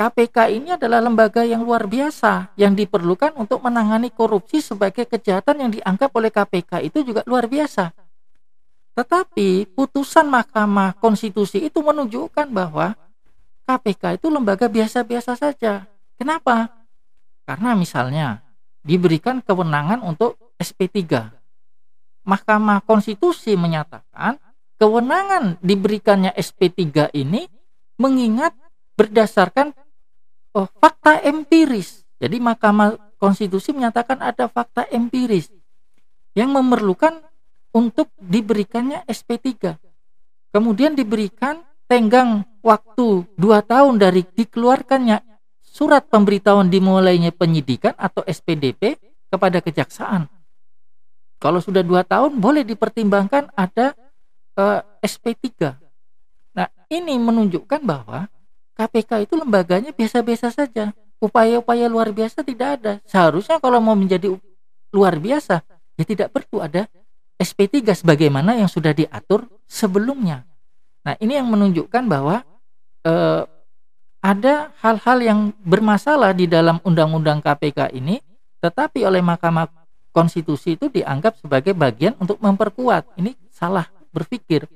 KPK 0.00 0.48
ini 0.56 0.78
adalah 0.80 1.04
lembaga 1.04 1.44
yang 1.44 1.60
luar 1.60 1.84
biasa 1.84 2.56
yang 2.56 2.72
diperlukan 2.72 3.36
untuk 3.36 3.60
menangani 3.60 4.08
korupsi 4.08 4.64
sebagai 4.64 5.04
kejahatan 5.04 5.60
yang 5.60 5.70
dianggap 5.74 6.08
oleh 6.16 6.32
KPK 6.32 6.88
itu 6.88 7.04
juga 7.04 7.20
luar 7.28 7.44
biasa. 7.50 7.92
Tetapi 8.96 9.76
putusan 9.76 10.26
Mahkamah 10.26 10.96
Konstitusi 10.96 11.68
itu 11.68 11.84
menunjukkan 11.84 12.48
bahwa 12.48 12.96
KPK 13.68 14.16
itu 14.16 14.32
lembaga 14.32 14.64
biasa-biasa 14.70 15.36
saja. 15.36 15.84
Kenapa? 16.18 16.74
Karena 17.46 17.78
misalnya 17.78 18.42
diberikan 18.82 19.38
kewenangan 19.38 20.02
untuk 20.02 20.34
SP3. 20.58 21.30
Mahkamah 22.26 22.84
Konstitusi 22.84 23.54
menyatakan 23.54 24.36
kewenangan 24.76 25.56
diberikannya 25.62 26.34
SP3 26.36 27.14
ini 27.16 27.48
mengingat 27.96 28.52
berdasarkan 28.98 29.72
oh, 30.52 30.66
fakta 30.82 31.22
empiris. 31.22 32.04
Jadi 32.18 32.42
Mahkamah 32.42 33.16
Konstitusi 33.16 33.70
menyatakan 33.70 34.18
ada 34.20 34.50
fakta 34.50 34.84
empiris 34.90 35.48
yang 36.34 36.50
memerlukan 36.50 37.22
untuk 37.74 38.10
diberikannya 38.18 39.06
SP3. 39.06 39.78
Kemudian 40.50 40.98
diberikan 40.98 41.62
tenggang 41.88 42.46
waktu 42.60 43.24
dua 43.38 43.62
tahun 43.64 43.96
dari 44.02 44.26
dikeluarkannya 44.26 45.27
surat 45.78 46.02
pemberitahuan 46.10 46.66
dimulainya 46.66 47.30
penyidikan 47.30 47.94
atau 47.94 48.26
SPDP 48.26 48.98
kepada 49.30 49.62
kejaksaan. 49.62 50.26
Kalau 51.38 51.62
sudah 51.62 51.86
dua 51.86 52.02
tahun 52.02 52.42
boleh 52.42 52.66
dipertimbangkan 52.66 53.54
ada 53.54 53.94
eh, 54.58 54.80
SP3. 55.06 55.78
Nah 56.58 56.66
ini 56.90 57.14
menunjukkan 57.14 57.78
bahwa 57.86 58.26
KPK 58.74 59.30
itu 59.30 59.38
lembaganya 59.38 59.94
biasa-biasa 59.94 60.50
saja. 60.50 60.90
Upaya-upaya 61.22 61.86
luar 61.86 62.10
biasa 62.10 62.42
tidak 62.42 62.82
ada. 62.82 62.92
Seharusnya 63.06 63.62
kalau 63.62 63.78
mau 63.78 63.94
menjadi 63.94 64.34
luar 64.90 65.18
biasa, 65.18 65.62
ya 65.94 66.04
tidak 66.06 66.34
perlu 66.34 66.62
ada 66.62 66.90
SP3 67.38 67.86
sebagaimana 67.94 68.58
yang 68.58 68.66
sudah 68.66 68.90
diatur 68.90 69.46
sebelumnya. 69.66 70.42
Nah, 71.06 71.14
ini 71.22 71.38
yang 71.38 71.46
menunjukkan 71.50 72.02
bahwa 72.06 72.42
eh, 73.06 73.42
ada 74.18 74.74
hal-hal 74.82 75.18
yang 75.22 75.40
bermasalah 75.62 76.34
di 76.34 76.50
dalam 76.50 76.82
undang-undang 76.82 77.38
KPK 77.38 77.94
ini, 77.94 78.18
tetapi 78.58 79.06
oleh 79.06 79.22
Mahkamah 79.22 79.70
Konstitusi 80.10 80.74
itu 80.74 80.90
dianggap 80.90 81.38
sebagai 81.38 81.76
bagian 81.76 82.18
untuk 82.18 82.42
memperkuat. 82.42 83.14
Ini 83.14 83.38
salah 83.54 83.86
berpikir. 84.10 84.66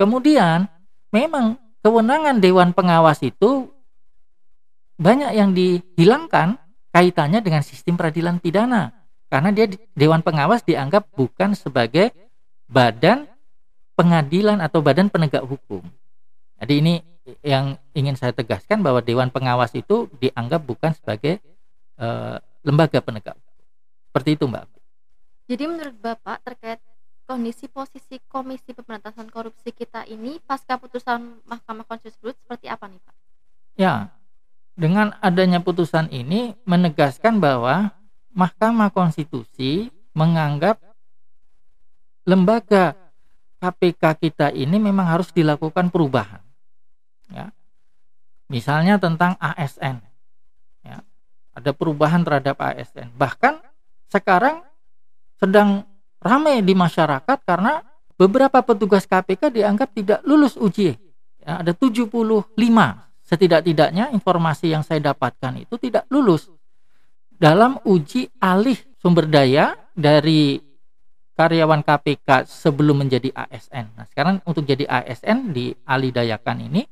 Kemudian, 0.00 0.64
memang 1.12 1.60
kewenangan 1.84 2.40
dewan 2.40 2.72
pengawas 2.72 3.20
itu 3.20 3.68
banyak 4.96 5.32
yang 5.36 5.52
dihilangkan 5.52 6.56
kaitannya 6.88 7.44
dengan 7.44 7.60
sistem 7.60 8.00
peradilan 8.00 8.40
pidana 8.40 8.96
karena 9.28 9.52
dia 9.52 9.68
dewan 9.92 10.24
pengawas 10.24 10.64
dianggap 10.64 11.12
bukan 11.12 11.52
sebagai 11.52 12.14
badan 12.64 13.28
pengadilan 13.92 14.64
atau 14.64 14.80
badan 14.80 15.12
penegak 15.12 15.44
hukum. 15.44 15.84
Jadi 16.56 16.74
ini 16.80 16.94
yang 17.42 17.78
ingin 17.92 18.14
saya 18.14 18.30
tegaskan 18.30 18.82
bahwa 18.82 19.02
dewan 19.02 19.28
pengawas 19.30 19.74
itu 19.74 20.06
dianggap 20.22 20.62
bukan 20.62 20.94
sebagai 20.94 21.42
uh, 21.98 22.38
lembaga 22.62 23.02
penegak. 23.02 23.38
Seperti 24.10 24.38
itu, 24.38 24.44
Mbak. 24.46 24.64
Jadi 25.46 25.64
menurut 25.70 25.96
Bapak 26.02 26.42
terkait 26.42 26.82
kondisi 27.26 27.66
posisi 27.66 28.22
Komisi 28.30 28.70
Pemberantasan 28.70 29.30
Korupsi 29.30 29.74
kita 29.74 30.06
ini 30.06 30.38
pasca 30.42 30.78
putusan 30.78 31.42
Mahkamah 31.46 31.86
Konstitusi 31.86 32.38
seperti 32.38 32.70
apa 32.70 32.86
nih 32.86 33.02
Pak? 33.02 33.14
Ya, 33.76 33.94
dengan 34.78 35.14
adanya 35.18 35.58
putusan 35.58 36.06
ini 36.14 36.54
menegaskan 36.62 37.42
bahwa 37.42 37.90
Mahkamah 38.30 38.94
Konstitusi 38.94 39.90
menganggap 40.14 40.78
lembaga 42.22 42.94
KPK 43.58 44.02
kita 44.22 44.46
ini 44.54 44.78
memang 44.78 45.08
harus 45.08 45.34
dilakukan 45.34 45.90
perubahan. 45.90 46.45
Ya. 47.30 47.50
Misalnya 48.46 49.00
tentang 49.00 49.34
ASN. 49.42 50.02
Ya. 50.86 51.02
Ada 51.56 51.74
perubahan 51.74 52.22
terhadap 52.22 52.60
ASN. 52.60 53.10
Bahkan 53.16 53.58
sekarang 54.10 54.62
sedang 55.36 55.84
ramai 56.22 56.62
di 56.64 56.72
masyarakat 56.72 57.38
karena 57.44 57.84
beberapa 58.16 58.64
petugas 58.64 59.04
KPK 59.04 59.52
dianggap 59.52 59.88
tidak 59.92 60.20
lulus 60.24 60.56
uji. 60.56 60.96
Ya, 61.42 61.62
ada 61.62 61.70
75 61.76 62.54
setidak-tidaknya 63.26 64.14
informasi 64.14 64.70
yang 64.70 64.86
saya 64.86 65.12
dapatkan 65.12 65.62
itu 65.62 65.74
tidak 65.78 66.06
lulus 66.10 66.50
dalam 67.36 67.76
uji 67.84 68.30
alih 68.40 68.78
sumber 68.96 69.28
daya 69.28 69.76
dari 69.92 70.56
karyawan 71.36 71.84
KPK 71.84 72.48
sebelum 72.48 73.04
menjadi 73.04 73.28
ASN. 73.30 73.92
Nah, 73.92 74.06
sekarang 74.08 74.40
untuk 74.48 74.64
jadi 74.64 74.88
ASN 74.88 75.52
di 75.52 75.68
alih 75.84 76.10
dayakan 76.10 76.64
ini 76.64 76.82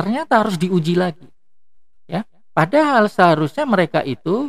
ternyata 0.00 0.40
harus 0.40 0.56
diuji 0.56 0.96
lagi. 0.96 1.28
Ya. 2.08 2.24
Padahal 2.56 3.12
seharusnya 3.12 3.68
mereka 3.68 4.00
itu 4.00 4.48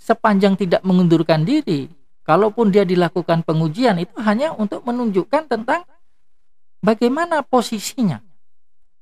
sepanjang 0.00 0.56
tidak 0.56 0.80
mengundurkan 0.80 1.44
diri, 1.44 1.92
kalaupun 2.24 2.72
dia 2.72 2.88
dilakukan 2.88 3.44
pengujian 3.44 4.00
itu 4.00 4.16
hanya 4.24 4.56
untuk 4.56 4.80
menunjukkan 4.88 5.52
tentang 5.52 5.84
bagaimana 6.80 7.44
posisinya. 7.44 8.24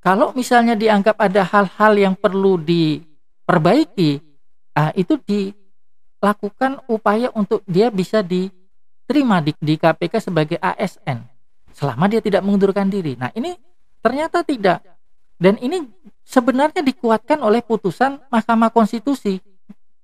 Kalau 0.03 0.35
misalnya 0.35 0.75
dianggap 0.75 1.15
ada 1.15 1.47
hal-hal 1.47 1.93
yang 1.95 2.15
perlu 2.19 2.59
diperbaiki, 2.59 4.19
ah, 4.75 4.91
itu 4.99 5.15
dilakukan 5.23 6.83
upaya 6.91 7.31
untuk 7.39 7.63
dia 7.71 7.95
bisa 7.95 8.19
diterima 8.19 9.39
di, 9.39 9.55
di 9.63 9.79
KPK 9.79 10.27
sebagai 10.27 10.59
ASN 10.59 11.23
selama 11.79 12.11
dia 12.11 12.19
tidak 12.19 12.43
mengundurkan 12.43 12.91
diri. 12.91 13.15
Nah 13.15 13.31
ini 13.39 13.55
ternyata 14.03 14.43
tidak 14.43 14.83
dan 15.39 15.55
ini 15.63 15.87
sebenarnya 16.27 16.83
dikuatkan 16.83 17.39
oleh 17.41 17.63
putusan 17.63 18.19
Mahkamah 18.29 18.75
Konstitusi. 18.75 19.39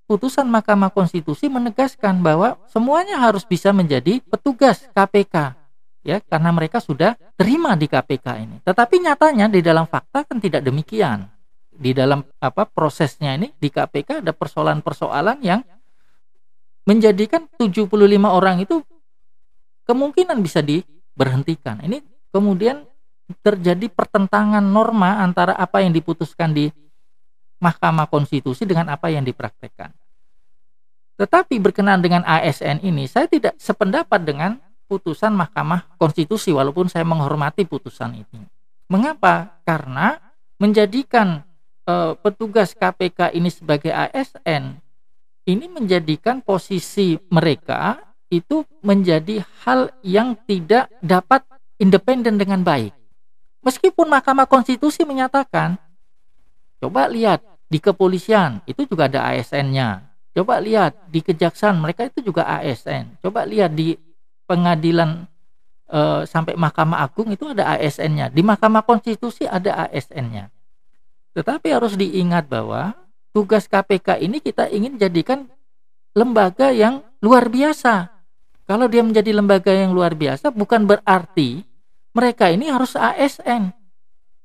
Putusan 0.06 0.46
Mahkamah 0.46 0.94
Konstitusi 0.94 1.50
menegaskan 1.50 2.22
bahwa 2.22 2.60
semuanya 2.70 3.18
harus 3.18 3.42
bisa 3.42 3.74
menjadi 3.74 4.22
petugas 4.22 4.86
KPK 4.94 5.58
ya 6.04 6.20
karena 6.20 6.52
mereka 6.52 6.78
sudah 6.78 7.18
terima 7.34 7.74
di 7.74 7.90
KPK 7.90 8.26
ini. 8.44 8.56
Tetapi 8.62 8.94
nyatanya 9.00 9.50
di 9.50 9.64
dalam 9.64 9.88
fakta 9.88 10.22
kan 10.22 10.38
tidak 10.38 10.62
demikian. 10.62 11.26
Di 11.74 11.90
dalam 11.90 12.22
apa 12.38 12.70
prosesnya 12.70 13.34
ini 13.34 13.50
di 13.58 13.66
KPK 13.66 14.22
ada 14.22 14.30
persoalan-persoalan 14.30 15.42
yang 15.42 15.66
menjadikan 16.86 17.50
75 17.58 17.90
orang 18.28 18.62
itu 18.62 18.84
kemungkinan 19.88 20.38
bisa 20.44 20.60
diberhentikan. 20.62 21.80
Ini 21.82 22.04
kemudian 22.30 22.86
terjadi 23.40 23.88
pertentangan 23.88 24.60
norma 24.60 25.24
antara 25.24 25.56
apa 25.56 25.80
yang 25.80 25.92
diputuskan 25.92 26.52
di 26.52 26.68
Mahkamah 27.62 28.10
Konstitusi 28.12 28.68
dengan 28.68 28.92
apa 28.92 29.08
yang 29.08 29.24
dipraktekkan. 29.24 29.92
Tetapi 31.14 31.56
berkenaan 31.62 32.02
dengan 32.02 32.26
ASN 32.26 32.82
ini, 32.82 33.06
saya 33.06 33.30
tidak 33.30 33.54
sependapat 33.56 34.20
dengan 34.20 34.58
putusan 34.90 35.32
Mahkamah 35.32 35.96
Konstitusi 35.96 36.52
walaupun 36.52 36.90
saya 36.90 37.06
menghormati 37.06 37.64
putusan 37.64 38.18
ini. 38.18 38.44
Mengapa? 38.90 39.62
Karena 39.64 40.18
menjadikan 40.60 41.40
e, 41.88 42.18
petugas 42.20 42.76
KPK 42.76 43.32
ini 43.32 43.48
sebagai 43.48 43.94
ASN 43.94 44.76
ini 45.44 45.68
menjadikan 45.68 46.40
posisi 46.40 47.16
mereka 47.28 48.00
itu 48.32 48.64
menjadi 48.80 49.44
hal 49.64 49.92
yang 50.00 50.34
tidak 50.48 50.90
dapat 51.04 51.44
independen 51.76 52.40
dengan 52.40 52.64
baik. 52.64 53.03
Meskipun 53.64 54.12
Mahkamah 54.12 54.44
Konstitusi 54.44 55.08
menyatakan, 55.08 55.80
coba 56.84 57.08
lihat 57.08 57.40
di 57.72 57.80
kepolisian 57.80 58.60
itu 58.68 58.84
juga 58.84 59.08
ada 59.08 59.32
ASN-nya. 59.32 60.04
Coba 60.36 60.60
lihat 60.60 61.08
di 61.08 61.24
kejaksaan 61.24 61.80
mereka 61.80 62.10
itu 62.10 62.20
juga 62.20 62.44
ASN. 62.44 63.24
Coba 63.24 63.48
lihat 63.48 63.72
di 63.72 63.96
pengadilan 64.44 65.24
e, 65.88 66.28
sampai 66.28 66.58
Mahkamah 66.60 67.00
Agung 67.00 67.32
itu 67.32 67.48
ada 67.48 67.72
ASN-nya. 67.78 68.28
Di 68.28 68.44
Mahkamah 68.44 68.84
Konstitusi 68.84 69.48
ada 69.48 69.88
ASN-nya. 69.88 70.52
Tetapi 71.32 71.72
harus 71.72 71.96
diingat 71.96 72.46
bahwa 72.46 72.94
tugas 73.32 73.64
KPK 73.66 74.20
ini 74.22 74.38
kita 74.44 74.68
ingin 74.68 75.00
jadikan 75.00 75.48
lembaga 76.14 76.70
yang 76.70 77.02
luar 77.24 77.48
biasa. 77.48 78.12
Kalau 78.64 78.86
dia 78.86 79.02
menjadi 79.02 79.34
lembaga 79.34 79.72
yang 79.74 79.96
luar 79.96 80.14
biasa 80.14 80.54
bukan 80.54 80.86
berarti 80.86 81.66
mereka 82.14 82.48
ini 82.48 82.70
harus 82.70 82.94
ASN. 82.94 83.74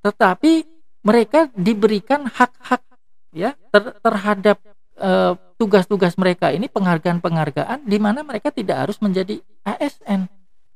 Tetapi 0.01 0.65
mereka 1.05 1.47
diberikan 1.55 2.27
hak-hak 2.27 2.81
ya 3.29 3.53
ter 3.69 3.93
terhadap 4.01 4.57
eh, 4.97 5.33
tugas-tugas 5.61 6.17
mereka 6.17 6.49
ini 6.49 6.65
penghargaan-penghargaan 6.65 7.85
di 7.85 7.97
mana 8.01 8.25
mereka 8.25 8.49
tidak 8.49 8.89
harus 8.89 8.97
menjadi 8.99 9.37
ASN 9.63 10.25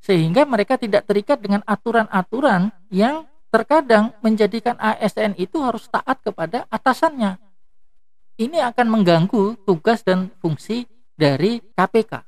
sehingga 0.04 0.44
mereka 0.44 0.76
tidak 0.76 1.08
terikat 1.08 1.40
dengan 1.40 1.64
aturan-aturan 1.64 2.76
yang 2.92 3.24
terkadang 3.48 4.12
menjadikan 4.20 4.76
ASN 4.76 5.40
itu 5.40 5.64
harus 5.64 5.88
taat 5.88 6.20
kepada 6.20 6.68
atasannya. 6.68 7.40
Ini 8.36 8.66
akan 8.74 8.88
mengganggu 8.90 9.64
tugas 9.64 10.04
dan 10.04 10.34
fungsi 10.44 10.90
dari 11.16 11.62
KPK. 11.62 12.20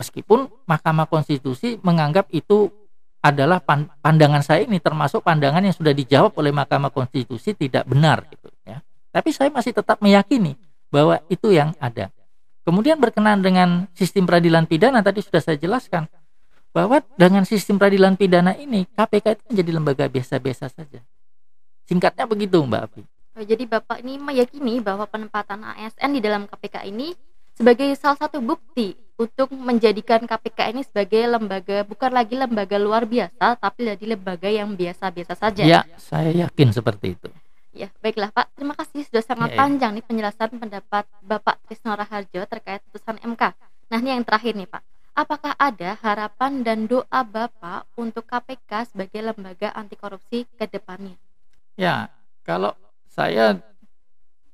Meskipun 0.00 0.48
Mahkamah 0.64 1.10
Konstitusi 1.10 1.76
menganggap 1.84 2.32
itu 2.32 2.72
adalah 3.20 3.60
pandangan 4.00 4.40
saya 4.40 4.64
ini 4.64 4.80
termasuk 4.80 5.20
pandangan 5.20 5.60
yang 5.60 5.76
sudah 5.76 5.92
dijawab 5.92 6.32
oleh 6.40 6.52
Mahkamah 6.56 6.88
Konstitusi 6.88 7.52
tidak 7.52 7.84
benar 7.84 8.24
gitu 8.32 8.48
ya. 8.64 8.80
Tapi 9.12 9.28
saya 9.30 9.52
masih 9.52 9.76
tetap 9.76 10.00
meyakini 10.00 10.56
bahwa 10.88 11.20
itu 11.28 11.52
yang 11.52 11.76
ada. 11.76 12.08
Kemudian 12.64 12.96
berkenaan 12.96 13.44
dengan 13.44 13.88
sistem 13.92 14.24
peradilan 14.24 14.64
pidana 14.64 15.04
tadi 15.04 15.20
sudah 15.20 15.40
saya 15.40 15.60
jelaskan 15.60 16.08
bahwa 16.70 17.02
dengan 17.18 17.44
sistem 17.44 17.76
peradilan 17.76 18.14
pidana 18.16 18.56
ini 18.56 18.86
KPK 18.94 19.26
itu 19.36 19.42
menjadi 19.52 19.70
lembaga 19.74 20.04
biasa-biasa 20.08 20.70
saja. 20.70 21.00
Singkatnya 21.84 22.24
begitu 22.24 22.62
Mbak 22.62 22.82
Afi. 22.86 23.02
Oh, 23.36 23.44
jadi 23.44 23.64
Bapak 23.66 24.02
ini 24.02 24.16
meyakini 24.16 24.78
bahwa 24.78 25.04
penempatan 25.10 25.66
ASN 25.66 26.10
di 26.14 26.20
dalam 26.22 26.46
KPK 26.46 26.86
ini 26.86 27.12
sebagai 27.58 27.90
salah 27.98 28.16
satu 28.16 28.38
bukti 28.38 28.94
untuk 29.20 29.52
menjadikan 29.52 30.24
KPK 30.24 30.72
ini 30.72 30.80
sebagai 30.80 31.20
lembaga 31.28 31.84
bukan 31.84 32.08
lagi 32.08 32.40
lembaga 32.40 32.80
luar 32.80 33.04
biasa 33.04 33.60
tapi 33.60 33.92
jadi 33.92 34.16
lembaga 34.16 34.48
yang 34.48 34.72
biasa-biasa 34.72 35.36
saja. 35.36 35.60
Ya, 35.60 35.84
saya 36.00 36.32
yakin 36.32 36.72
seperti 36.72 37.20
itu. 37.20 37.28
Ya, 37.76 37.92
baiklah 38.00 38.32
Pak. 38.32 38.48
Terima 38.56 38.72
kasih 38.72 39.04
sudah 39.04 39.22
sangat 39.22 39.52
ya, 39.52 39.54
ya. 39.54 39.60
panjang 39.60 39.92
nih 40.00 40.04
penjelasan 40.08 40.50
pendapat 40.56 41.04
Bapak 41.20 41.60
Trisno 41.68 41.92
Raharjo 41.92 42.42
terkait 42.48 42.80
putusan 42.88 43.20
MK. 43.20 43.42
Nah, 43.92 43.98
ini 44.00 44.16
yang 44.16 44.24
terakhir 44.24 44.56
nih 44.56 44.66
Pak. 44.66 44.82
Apakah 45.12 45.52
ada 45.60 46.00
harapan 46.00 46.64
dan 46.64 46.88
doa 46.88 47.20
Bapak 47.20 47.84
untuk 48.00 48.24
KPK 48.24 48.88
sebagai 48.88 49.20
lembaga 49.20 49.68
anti 49.76 50.00
korupsi 50.00 50.48
ke 50.56 50.64
depannya? 50.64 51.14
Ya, 51.76 52.08
kalau 52.42 52.72
saya 53.12 53.60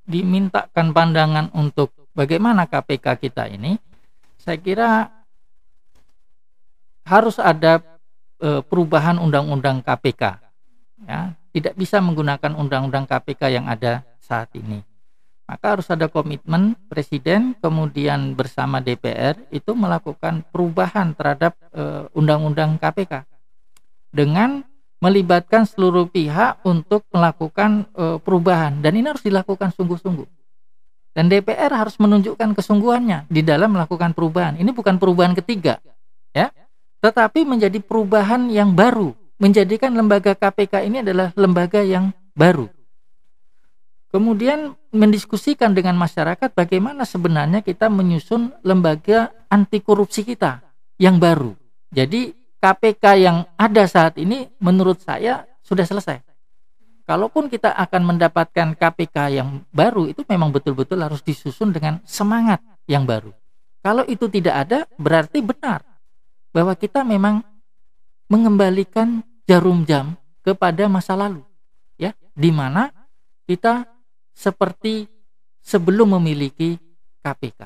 dimintakan 0.04 0.90
pandangan 0.90 1.46
untuk 1.54 1.94
bagaimana 2.18 2.66
KPK 2.66 3.06
kita 3.20 3.46
ini, 3.46 3.78
saya 4.46 4.58
kira 4.62 5.10
harus 7.02 7.42
ada 7.42 7.82
e, 8.38 8.62
perubahan 8.62 9.18
undang-undang 9.18 9.82
KPK. 9.82 10.38
Ya, 11.02 11.34
tidak 11.50 11.74
bisa 11.74 11.98
menggunakan 11.98 12.54
undang-undang 12.54 13.10
KPK 13.10 13.42
yang 13.50 13.66
ada 13.66 14.06
saat 14.22 14.54
ini. 14.54 14.86
Maka 15.46 15.78
harus 15.78 15.86
ada 15.90 16.06
komitmen 16.06 16.78
Presiden 16.86 17.58
kemudian 17.58 18.34
bersama 18.38 18.82
DPR 18.82 19.38
itu 19.54 19.74
melakukan 19.74 20.46
perubahan 20.54 21.10
terhadap 21.18 21.58
e, 21.74 22.06
undang-undang 22.14 22.78
KPK 22.78 23.26
dengan 24.14 24.62
melibatkan 25.02 25.66
seluruh 25.66 26.06
pihak 26.06 26.62
untuk 26.62 27.02
melakukan 27.10 27.86
e, 27.98 28.22
perubahan 28.22 28.78
dan 28.78 28.94
ini 28.94 29.10
harus 29.10 29.26
dilakukan 29.26 29.74
sungguh-sungguh. 29.74 30.45
Dan 31.16 31.32
DPR 31.32 31.72
harus 31.72 31.96
menunjukkan 31.96 32.52
kesungguhannya 32.52 33.24
di 33.32 33.40
dalam 33.40 33.72
melakukan 33.72 34.12
perubahan. 34.12 34.60
Ini 34.60 34.68
bukan 34.76 35.00
perubahan 35.00 35.32
ketiga, 35.32 35.80
ya, 36.36 36.52
tetapi 37.00 37.48
menjadi 37.48 37.80
perubahan 37.80 38.52
yang 38.52 38.76
baru, 38.76 39.16
menjadikan 39.40 39.96
lembaga 39.96 40.36
KPK 40.36 40.84
ini 40.84 41.00
adalah 41.00 41.32
lembaga 41.32 41.80
yang 41.80 42.12
baru. 42.36 42.68
Kemudian 44.12 44.76
mendiskusikan 44.92 45.72
dengan 45.72 45.96
masyarakat 45.96 46.52
bagaimana 46.52 47.08
sebenarnya 47.08 47.64
kita 47.64 47.88
menyusun 47.88 48.52
lembaga 48.60 49.32
anti 49.48 49.80
korupsi 49.80 50.20
kita 50.20 50.60
yang 51.00 51.16
baru. 51.16 51.56
Jadi 51.96 52.36
KPK 52.60 53.04
yang 53.24 53.48
ada 53.56 53.88
saat 53.88 54.20
ini 54.20 54.52
menurut 54.60 55.00
saya 55.00 55.48
sudah 55.64 55.88
selesai 55.88 56.35
kalaupun 57.06 57.46
kita 57.46 57.72
akan 57.72 58.02
mendapatkan 58.14 58.74
KPK 58.74 59.16
yang 59.38 59.62
baru 59.70 60.10
itu 60.10 60.26
memang 60.26 60.50
betul-betul 60.50 60.98
harus 61.00 61.22
disusun 61.22 61.70
dengan 61.70 62.02
semangat 62.02 62.60
yang 62.90 63.06
baru. 63.06 63.30
Kalau 63.80 64.02
itu 64.10 64.26
tidak 64.26 64.66
ada 64.66 64.78
berarti 64.98 65.38
benar 65.40 65.86
bahwa 66.50 66.74
kita 66.74 67.06
memang 67.06 67.46
mengembalikan 68.26 69.22
jarum 69.46 69.86
jam 69.86 70.18
kepada 70.42 70.90
masa 70.90 71.14
lalu 71.14 71.46
ya 71.94 72.10
di 72.34 72.50
mana 72.50 72.90
kita 73.46 73.86
seperti 74.34 75.06
sebelum 75.62 76.18
memiliki 76.18 76.74
KPK. 77.22 77.62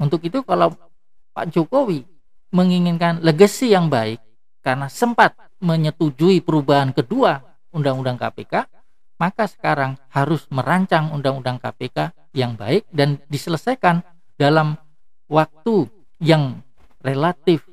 Untuk 0.00 0.24
itu 0.24 0.40
kalau 0.40 0.72
Pak 1.36 1.52
Jokowi 1.52 2.08
menginginkan 2.52 3.20
legasi 3.20 3.72
yang 3.72 3.92
baik 3.92 4.20
karena 4.64 4.88
sempat 4.88 5.36
menyetujui 5.60 6.40
perubahan 6.40 6.96
kedua 6.96 7.51
undang-undang 7.72 8.20
KPK, 8.20 8.68
maka 9.18 9.44
sekarang 9.48 9.98
harus 10.12 10.46
merancang 10.48 11.10
undang-undang 11.10 11.58
KPK 11.58 12.12
yang 12.36 12.56
baik 12.56 12.88
dan 12.92 13.20
diselesaikan 13.28 14.04
dalam 14.36 14.76
waktu 15.28 15.88
yang 16.20 16.60
relatif 17.02 17.64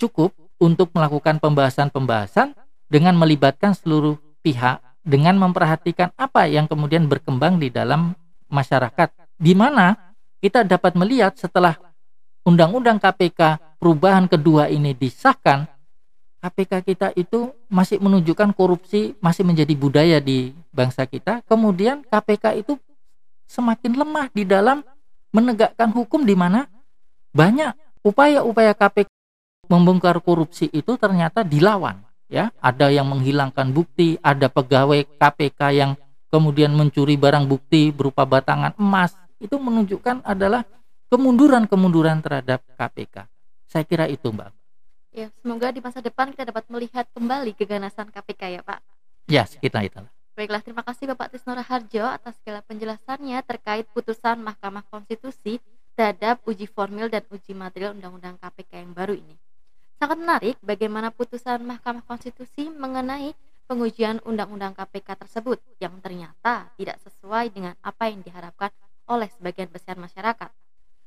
cukup 0.00 0.34
untuk 0.60 0.90
melakukan 0.96 1.38
pembahasan-pembahasan 1.38 2.56
dengan 2.88 3.14
melibatkan 3.16 3.74
seluruh 3.74 4.18
pihak 4.44 4.80
dengan 5.04 5.36
memperhatikan 5.36 6.14
apa 6.16 6.48
yang 6.48 6.64
kemudian 6.64 7.04
berkembang 7.10 7.60
di 7.60 7.68
dalam 7.68 8.16
masyarakat. 8.48 9.12
Di 9.36 9.52
mana 9.52 10.14
kita 10.40 10.64
dapat 10.64 10.96
melihat 10.96 11.36
setelah 11.36 11.76
undang-undang 12.46 13.00
KPK 13.00 13.76
perubahan 13.80 14.30
kedua 14.30 14.70
ini 14.70 14.94
disahkan 14.94 15.66
KPK 16.44 16.72
kita 16.84 17.08
itu 17.16 17.56
masih 17.72 17.96
menunjukkan 17.96 18.52
korupsi 18.52 19.16
masih 19.24 19.48
menjadi 19.48 19.72
budaya 19.72 20.20
di 20.20 20.52
bangsa 20.68 21.08
kita 21.08 21.40
kemudian 21.48 22.04
KPK 22.04 22.60
itu 22.60 22.76
semakin 23.48 23.96
lemah 23.96 24.28
di 24.28 24.44
dalam 24.44 24.84
menegakkan 25.32 25.88
hukum 25.88 26.28
di 26.28 26.36
mana 26.36 26.68
banyak 27.32 27.72
upaya-upaya 28.04 28.76
KPK 28.76 29.08
membongkar 29.72 30.20
korupsi 30.20 30.68
itu 30.68 31.00
ternyata 31.00 31.40
dilawan 31.40 32.04
ya. 32.28 32.52
Ada 32.60 32.92
yang 32.92 33.08
menghilangkan 33.08 33.72
bukti 33.72 34.20
ada 34.20 34.52
pegawai 34.52 35.08
KPK 35.16 35.60
yang 35.72 35.96
kemudian 36.28 36.76
mencuri 36.76 37.16
barang 37.16 37.48
bukti 37.48 37.88
berupa 37.90 38.28
batangan 38.28 38.76
emas. 38.76 39.16
Itu 39.40 39.56
menunjukkan 39.56 40.22
adalah 40.22 40.62
kemunduran-kemunduran 41.08 42.20
terhadap 42.20 42.60
KPK 42.76 43.26
saya 43.74 43.82
kira 43.82 44.06
itu 44.06 44.30
Mbak 44.30 44.54
ya 45.14 45.30
semoga 45.38 45.70
di 45.70 45.78
masa 45.78 46.02
depan 46.02 46.34
kita 46.34 46.50
dapat 46.50 46.66
melihat 46.66 47.06
kembali 47.14 47.54
keganasan 47.54 48.10
KPK 48.10 48.42
ya 48.58 48.62
Pak 48.66 48.80
ya 49.30 49.46
sekitar 49.46 49.86
itu 49.86 50.02
Baiklah, 50.34 50.66
terima 50.66 50.82
kasih 50.82 51.14
Bapak 51.14 51.30
Tisno 51.30 51.54
Raharjo 51.54 52.10
atas 52.10 52.34
segala 52.42 52.58
penjelasannya 52.66 53.38
terkait 53.46 53.86
putusan 53.94 54.42
Mahkamah 54.42 54.82
Konstitusi 54.90 55.62
terhadap 55.94 56.42
uji 56.42 56.66
formil 56.66 57.06
dan 57.06 57.22
uji 57.30 57.54
material 57.54 57.94
Undang-Undang 57.94 58.42
KPK 58.42 58.82
yang 58.82 58.90
baru 58.98 59.14
ini. 59.14 59.38
Sangat 59.94 60.18
menarik 60.18 60.58
bagaimana 60.58 61.14
putusan 61.14 61.62
Mahkamah 61.62 62.02
Konstitusi 62.02 62.66
mengenai 62.66 63.30
pengujian 63.70 64.18
Undang-Undang 64.26 64.74
KPK 64.74 65.22
tersebut 65.22 65.62
yang 65.78 66.02
ternyata 66.02 66.66
tidak 66.74 66.98
sesuai 67.06 67.54
dengan 67.54 67.78
apa 67.78 68.10
yang 68.10 68.18
diharapkan 68.26 68.74
oleh 69.06 69.30
sebagian 69.38 69.70
besar 69.70 69.94
masyarakat. 69.94 70.50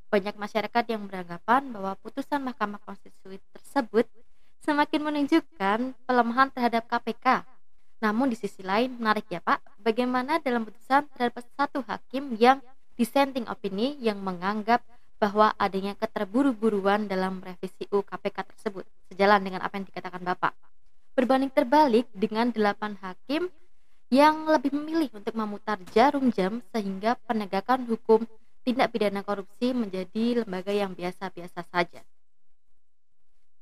Banyak 0.08 0.40
masyarakat 0.40 0.84
yang 0.88 1.04
beranggapan 1.04 1.68
bahwa 1.68 1.92
putusan 2.00 2.40
Mahkamah 2.40 2.80
Konstitusi 2.80 3.36
tersebut 3.52 4.08
semakin 4.64 5.00
menunjukkan 5.04 5.78
pelemahan 6.08 6.48
terhadap 6.48 6.88
KPK. 6.88 7.44
Namun 8.00 8.32
di 8.32 8.36
sisi 8.40 8.64
lain 8.64 8.96
menarik 8.96 9.28
ya 9.28 9.44
Pak, 9.44 9.60
bagaimana 9.84 10.40
dalam 10.40 10.64
putusan 10.64 11.04
terhadap 11.12 11.44
satu 11.60 11.84
hakim 11.84 12.32
yang 12.40 12.64
dissenting 12.96 13.44
opini 13.52 14.00
yang 14.00 14.16
menganggap 14.24 14.80
bahwa 15.20 15.52
adanya 15.60 15.92
keterburu-buruan 15.98 17.04
dalam 17.04 17.44
revisi 17.44 17.84
UU 17.90 18.06
KPK 18.06 18.48
tersebut, 18.54 18.88
sejalan 19.12 19.44
dengan 19.44 19.60
apa 19.60 19.76
yang 19.76 19.86
dikatakan 19.92 20.24
Bapak. 20.24 20.56
Berbanding 21.18 21.52
terbalik 21.52 22.06
dengan 22.16 22.48
delapan 22.48 22.96
hakim 23.02 23.50
yang 24.08 24.48
lebih 24.48 24.72
memilih 24.72 25.12
untuk 25.12 25.36
memutar 25.36 25.76
jarum 25.92 26.32
jam 26.32 26.64
sehingga 26.72 27.18
penegakan 27.28 27.84
hukum 27.84 28.24
tindak 28.68 28.92
pidana 28.92 29.24
korupsi 29.24 29.72
menjadi 29.72 30.44
lembaga 30.44 30.76
yang 30.76 30.92
biasa-biasa 30.92 31.64
saja. 31.72 32.04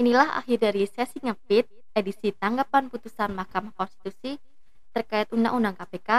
Inilah 0.02 0.42
akhir 0.42 0.66
dari 0.66 0.82
sesi 0.90 1.22
ngepit 1.22 1.70
edisi 1.94 2.34
tanggapan 2.34 2.90
putusan 2.90 3.30
Mahkamah 3.30 3.70
Konstitusi 3.78 4.42
terkait 4.90 5.30
Undang-Undang 5.30 5.78
KPK 5.78 6.10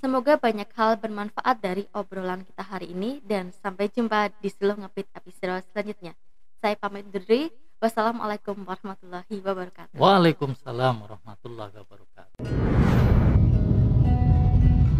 Semoga 0.00 0.40
banyak 0.40 0.72
hal 0.80 0.96
bermanfaat 0.96 1.60
dari 1.60 1.84
obrolan 1.92 2.40
kita 2.40 2.64
hari 2.64 2.88
ini 2.88 3.20
dan 3.20 3.52
sampai 3.52 3.92
jumpa 3.92 4.32
di 4.40 4.48
seluruh 4.48 4.80
ngepit 4.80 5.12
episode 5.12 5.60
selanjutnya. 5.68 6.16
Saya 6.56 6.72
pamit 6.80 7.04
diri. 7.12 7.52
Wassalamualaikum 7.80 8.64
warahmatullahi 8.64 9.40
wabarakatuh. 9.40 9.96
Waalaikumsalam 9.96 11.04
warahmatullahi 11.04 11.72
wabarakatuh. 11.80 12.99